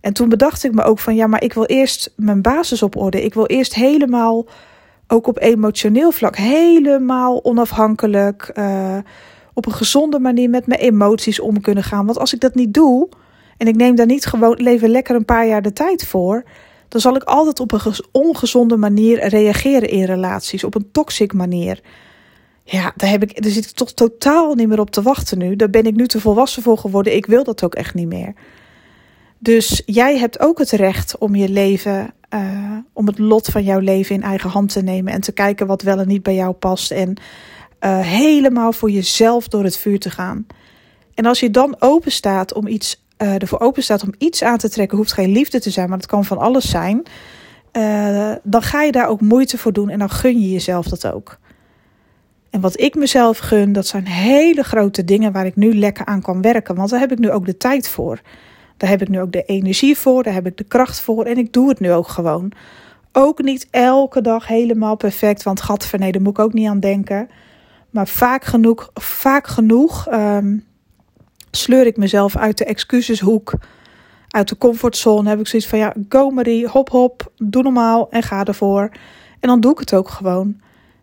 En 0.00 0.12
toen 0.12 0.28
bedacht 0.28 0.64
ik 0.64 0.74
me 0.74 0.82
ook 0.82 0.98
van 0.98 1.14
ja, 1.14 1.26
maar 1.26 1.42
ik 1.42 1.52
wil 1.52 1.64
eerst 1.64 2.12
mijn 2.16 2.42
basis 2.42 2.82
op 2.82 2.96
orde. 2.96 3.24
Ik 3.24 3.34
wil 3.34 3.46
eerst 3.46 3.74
helemaal 3.74 4.46
ook 5.06 5.26
op 5.26 5.38
emotioneel 5.40 6.10
vlak 6.10 6.36
helemaal 6.36 7.44
onafhankelijk, 7.44 8.50
uh, 8.54 8.96
op 9.58 9.66
een 9.66 9.72
gezonde 9.72 10.18
manier 10.18 10.50
met 10.50 10.66
mijn 10.66 10.80
emoties 10.80 11.40
om 11.40 11.60
kunnen 11.60 11.84
gaan. 11.84 12.06
Want 12.06 12.18
als 12.18 12.34
ik 12.34 12.40
dat 12.40 12.54
niet 12.54 12.74
doe 12.74 13.08
en 13.56 13.66
ik 13.66 13.76
neem 13.76 13.94
daar 13.94 14.06
niet 14.06 14.26
gewoon 14.26 14.62
leven 14.62 14.88
lekker 14.88 15.16
een 15.16 15.24
paar 15.24 15.46
jaar 15.46 15.62
de 15.62 15.72
tijd 15.72 16.06
voor, 16.06 16.44
dan 16.88 17.00
zal 17.00 17.16
ik 17.16 17.22
altijd 17.22 17.60
op 17.60 17.72
een 17.72 17.80
ongezonde 18.12 18.76
manier 18.76 19.28
reageren 19.28 19.88
in 19.88 20.04
relaties, 20.04 20.64
op 20.64 20.74
een 20.74 20.88
toxic 20.92 21.32
manier. 21.32 21.80
Ja, 22.64 22.92
daar, 22.96 23.10
heb 23.10 23.22
ik, 23.22 23.42
daar 23.42 23.52
zit 23.52 23.64
ik 23.64 23.70
toch 23.70 23.92
totaal 23.92 24.54
niet 24.54 24.68
meer 24.68 24.80
op 24.80 24.90
te 24.90 25.02
wachten 25.02 25.38
nu. 25.38 25.56
Daar 25.56 25.70
ben 25.70 25.84
ik 25.84 25.96
nu 25.96 26.06
te 26.06 26.20
volwassen 26.20 26.62
voor 26.62 26.78
geworden. 26.78 27.16
Ik 27.16 27.26
wil 27.26 27.44
dat 27.44 27.64
ook 27.64 27.74
echt 27.74 27.94
niet 27.94 28.08
meer. 28.08 28.34
Dus 29.38 29.82
jij 29.86 30.18
hebt 30.18 30.40
ook 30.40 30.58
het 30.58 30.70
recht 30.70 31.18
om 31.18 31.34
je 31.34 31.48
leven 31.48 32.14
uh, 32.34 32.76
om 32.92 33.06
het 33.06 33.18
lot 33.18 33.46
van 33.46 33.64
jouw 33.64 33.78
leven 33.78 34.14
in 34.14 34.22
eigen 34.22 34.50
hand 34.50 34.72
te 34.72 34.82
nemen 34.82 35.12
en 35.12 35.20
te 35.20 35.32
kijken 35.32 35.66
wat 35.66 35.82
wel 35.82 35.98
en 35.98 36.08
niet 36.08 36.22
bij 36.22 36.34
jou 36.34 36.52
past. 36.52 36.90
En 36.90 37.16
uh, 37.80 37.98
helemaal 37.98 38.72
voor 38.72 38.90
jezelf 38.90 39.48
door 39.48 39.64
het 39.64 39.76
vuur 39.76 39.98
te 39.98 40.10
gaan. 40.10 40.46
En 41.14 41.26
als 41.26 41.40
je 41.40 41.50
dan 41.50 41.76
open 41.78 42.12
staat 42.12 42.52
om 42.52 42.66
iets, 42.66 43.02
uh, 43.18 43.42
ervoor 43.42 43.60
open 43.60 43.82
staat 43.82 44.02
om 44.02 44.14
iets 44.18 44.42
aan 44.42 44.58
te 44.58 44.68
trekken, 44.68 44.98
hoeft 44.98 45.12
geen 45.12 45.32
liefde 45.32 45.60
te 45.60 45.70
zijn, 45.70 45.88
maar 45.88 45.98
het 45.98 46.06
kan 46.06 46.24
van 46.24 46.38
alles 46.38 46.70
zijn. 46.70 47.02
dan 48.42 48.62
ga 48.62 48.82
je 48.82 48.92
daar 48.92 49.08
ook 49.08 49.20
moeite 49.20 49.58
voor 49.58 49.72
doen 49.72 49.88
en 49.88 49.98
dan 49.98 50.10
gun 50.10 50.40
je 50.40 50.50
jezelf 50.50 50.86
dat 50.86 51.06
ook. 51.12 51.38
En 52.50 52.60
wat 52.60 52.80
ik 52.80 52.94
mezelf 52.94 53.38
gun, 53.38 53.72
dat 53.72 53.86
zijn 53.86 54.06
hele 54.06 54.62
grote 54.62 55.04
dingen 55.04 55.32
waar 55.32 55.46
ik 55.46 55.56
nu 55.56 55.74
lekker 55.74 56.06
aan 56.06 56.22
kan 56.22 56.42
werken. 56.42 56.74
Want 56.74 56.90
daar 56.90 57.00
heb 57.00 57.12
ik 57.12 57.18
nu 57.18 57.30
ook 57.30 57.46
de 57.46 57.56
tijd 57.56 57.88
voor. 57.88 58.20
Daar 58.76 58.90
heb 58.90 59.02
ik 59.02 59.08
nu 59.08 59.20
ook 59.20 59.32
de 59.32 59.44
energie 59.44 59.98
voor, 59.98 60.22
daar 60.22 60.34
heb 60.34 60.46
ik 60.46 60.56
de 60.56 60.64
kracht 60.64 61.00
voor 61.00 61.24
en 61.24 61.36
ik 61.36 61.52
doe 61.52 61.68
het 61.68 61.80
nu 61.80 61.92
ook 61.92 62.08
gewoon. 62.08 62.52
Ook 63.12 63.42
niet 63.42 63.68
elke 63.70 64.20
dag 64.20 64.46
helemaal 64.46 64.96
perfect, 64.96 65.42
want 65.42 65.60
gatverneden 65.60 66.22
moet 66.22 66.38
ik 66.38 66.44
ook 66.44 66.52
niet 66.52 66.68
aan 66.68 66.80
denken. 66.80 67.28
Maar 67.90 68.08
vaak 68.08 68.44
genoeg, 68.44 68.90
vaak 68.94 69.46
genoeg 69.46 70.12
um, 70.12 70.64
sleur 71.50 71.86
ik 71.86 71.96
mezelf 71.96 72.36
uit 72.36 72.58
de 72.58 72.64
excuseshoek, 72.64 73.52
uit 74.28 74.48
de 74.48 74.58
comfortzone. 74.58 75.28
Heb 75.28 75.40
ik 75.40 75.46
zoiets 75.46 75.68
van 75.68 75.78
ja, 75.78 75.94
go 76.08 76.30
Marie, 76.30 76.68
hop 76.68 76.88
hop, 76.90 77.32
doe 77.36 77.62
normaal 77.62 78.10
en 78.10 78.22
ga 78.22 78.44
ervoor. 78.44 78.90
En 79.40 79.48
dan 79.48 79.60
doe 79.60 79.72
ik 79.72 79.78
het 79.78 79.94
ook 79.94 80.08
gewoon. 80.08 80.60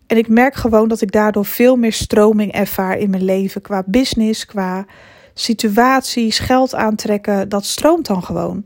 En 0.07 0.17
ik 0.17 0.27
merk 0.27 0.55
gewoon 0.55 0.87
dat 0.87 1.01
ik 1.01 1.11
daardoor 1.11 1.45
veel 1.45 1.75
meer 1.75 1.93
stroming 1.93 2.51
ervaar 2.51 2.97
in 2.97 3.09
mijn 3.09 3.23
leven. 3.23 3.61
Qua 3.61 3.83
business, 3.85 4.45
qua 4.45 4.85
situaties, 5.33 6.39
geld 6.39 6.75
aantrekken. 6.75 7.49
Dat 7.49 7.65
stroomt 7.65 8.05
dan 8.05 8.23
gewoon. 8.23 8.65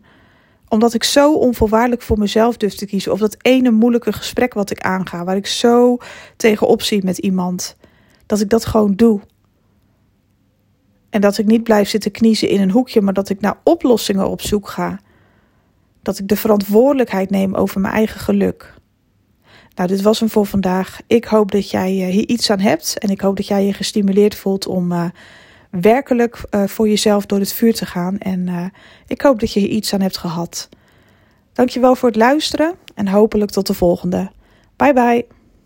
Omdat 0.67 0.93
ik 0.93 1.03
zo 1.03 1.33
onvoorwaardelijk 1.33 2.01
voor 2.01 2.17
mezelf 2.17 2.57
durf 2.57 2.75
te 2.75 2.85
kiezen. 2.85 3.11
Of 3.11 3.19
dat 3.19 3.37
ene 3.41 3.71
moeilijke 3.71 4.13
gesprek 4.13 4.53
wat 4.53 4.71
ik 4.71 4.79
aanga. 4.79 5.23
Waar 5.23 5.35
ik 5.35 5.47
zo 5.47 5.97
tegenop 6.37 6.81
zie 6.81 7.03
met 7.03 7.17
iemand. 7.17 7.75
Dat 8.29 8.39
ik 8.39 8.49
dat 8.49 8.65
gewoon 8.65 8.95
doe. 8.95 9.21
En 11.09 11.21
dat 11.21 11.37
ik 11.37 11.45
niet 11.45 11.63
blijf 11.63 11.89
zitten 11.89 12.11
kniezen 12.11 12.49
in 12.49 12.61
een 12.61 12.71
hoekje. 12.71 13.01
Maar 13.01 13.13
dat 13.13 13.29
ik 13.29 13.39
naar 13.39 13.57
oplossingen 13.63 14.29
op 14.29 14.41
zoek 14.41 14.69
ga. 14.69 14.99
Dat 16.01 16.19
ik 16.19 16.27
de 16.27 16.35
verantwoordelijkheid 16.35 17.29
neem 17.29 17.55
over 17.55 17.81
mijn 17.81 17.93
eigen 17.93 18.19
geluk. 18.19 18.73
Nou, 19.75 19.89
dit 19.89 20.01
was 20.01 20.19
hem 20.19 20.29
voor 20.29 20.45
vandaag. 20.45 20.99
Ik 21.07 21.25
hoop 21.25 21.51
dat 21.51 21.69
jij 21.71 22.05
eh, 22.05 22.13
hier 22.13 22.27
iets 22.27 22.51
aan 22.51 22.59
hebt. 22.59 22.97
En 22.97 23.09
ik 23.09 23.21
hoop 23.21 23.37
dat 23.37 23.47
jij 23.47 23.65
je 23.65 23.73
gestimuleerd 23.73 24.35
voelt 24.35 24.67
om 24.67 24.91
uh, 24.91 25.05
werkelijk 25.71 26.41
uh, 26.51 26.67
voor 26.67 26.87
jezelf 26.89 27.25
door 27.25 27.39
het 27.39 27.53
vuur 27.53 27.73
te 27.73 27.85
gaan. 27.85 28.17
En 28.17 28.71
ik 29.07 29.21
hoop 29.21 29.39
dat 29.39 29.53
je 29.53 29.59
hier 29.59 29.69
iets 29.69 29.93
aan 29.93 30.01
hebt 30.01 30.17
gehad. 30.17 30.69
Dankjewel 31.53 31.95
voor 31.95 32.09
het 32.09 32.17
luisteren 32.17 32.75
en 32.95 33.07
hopelijk 33.07 33.51
tot 33.51 33.67
de 33.67 33.73
volgende. 33.73 34.31
Bye 34.75 34.93
bye. 34.93 35.38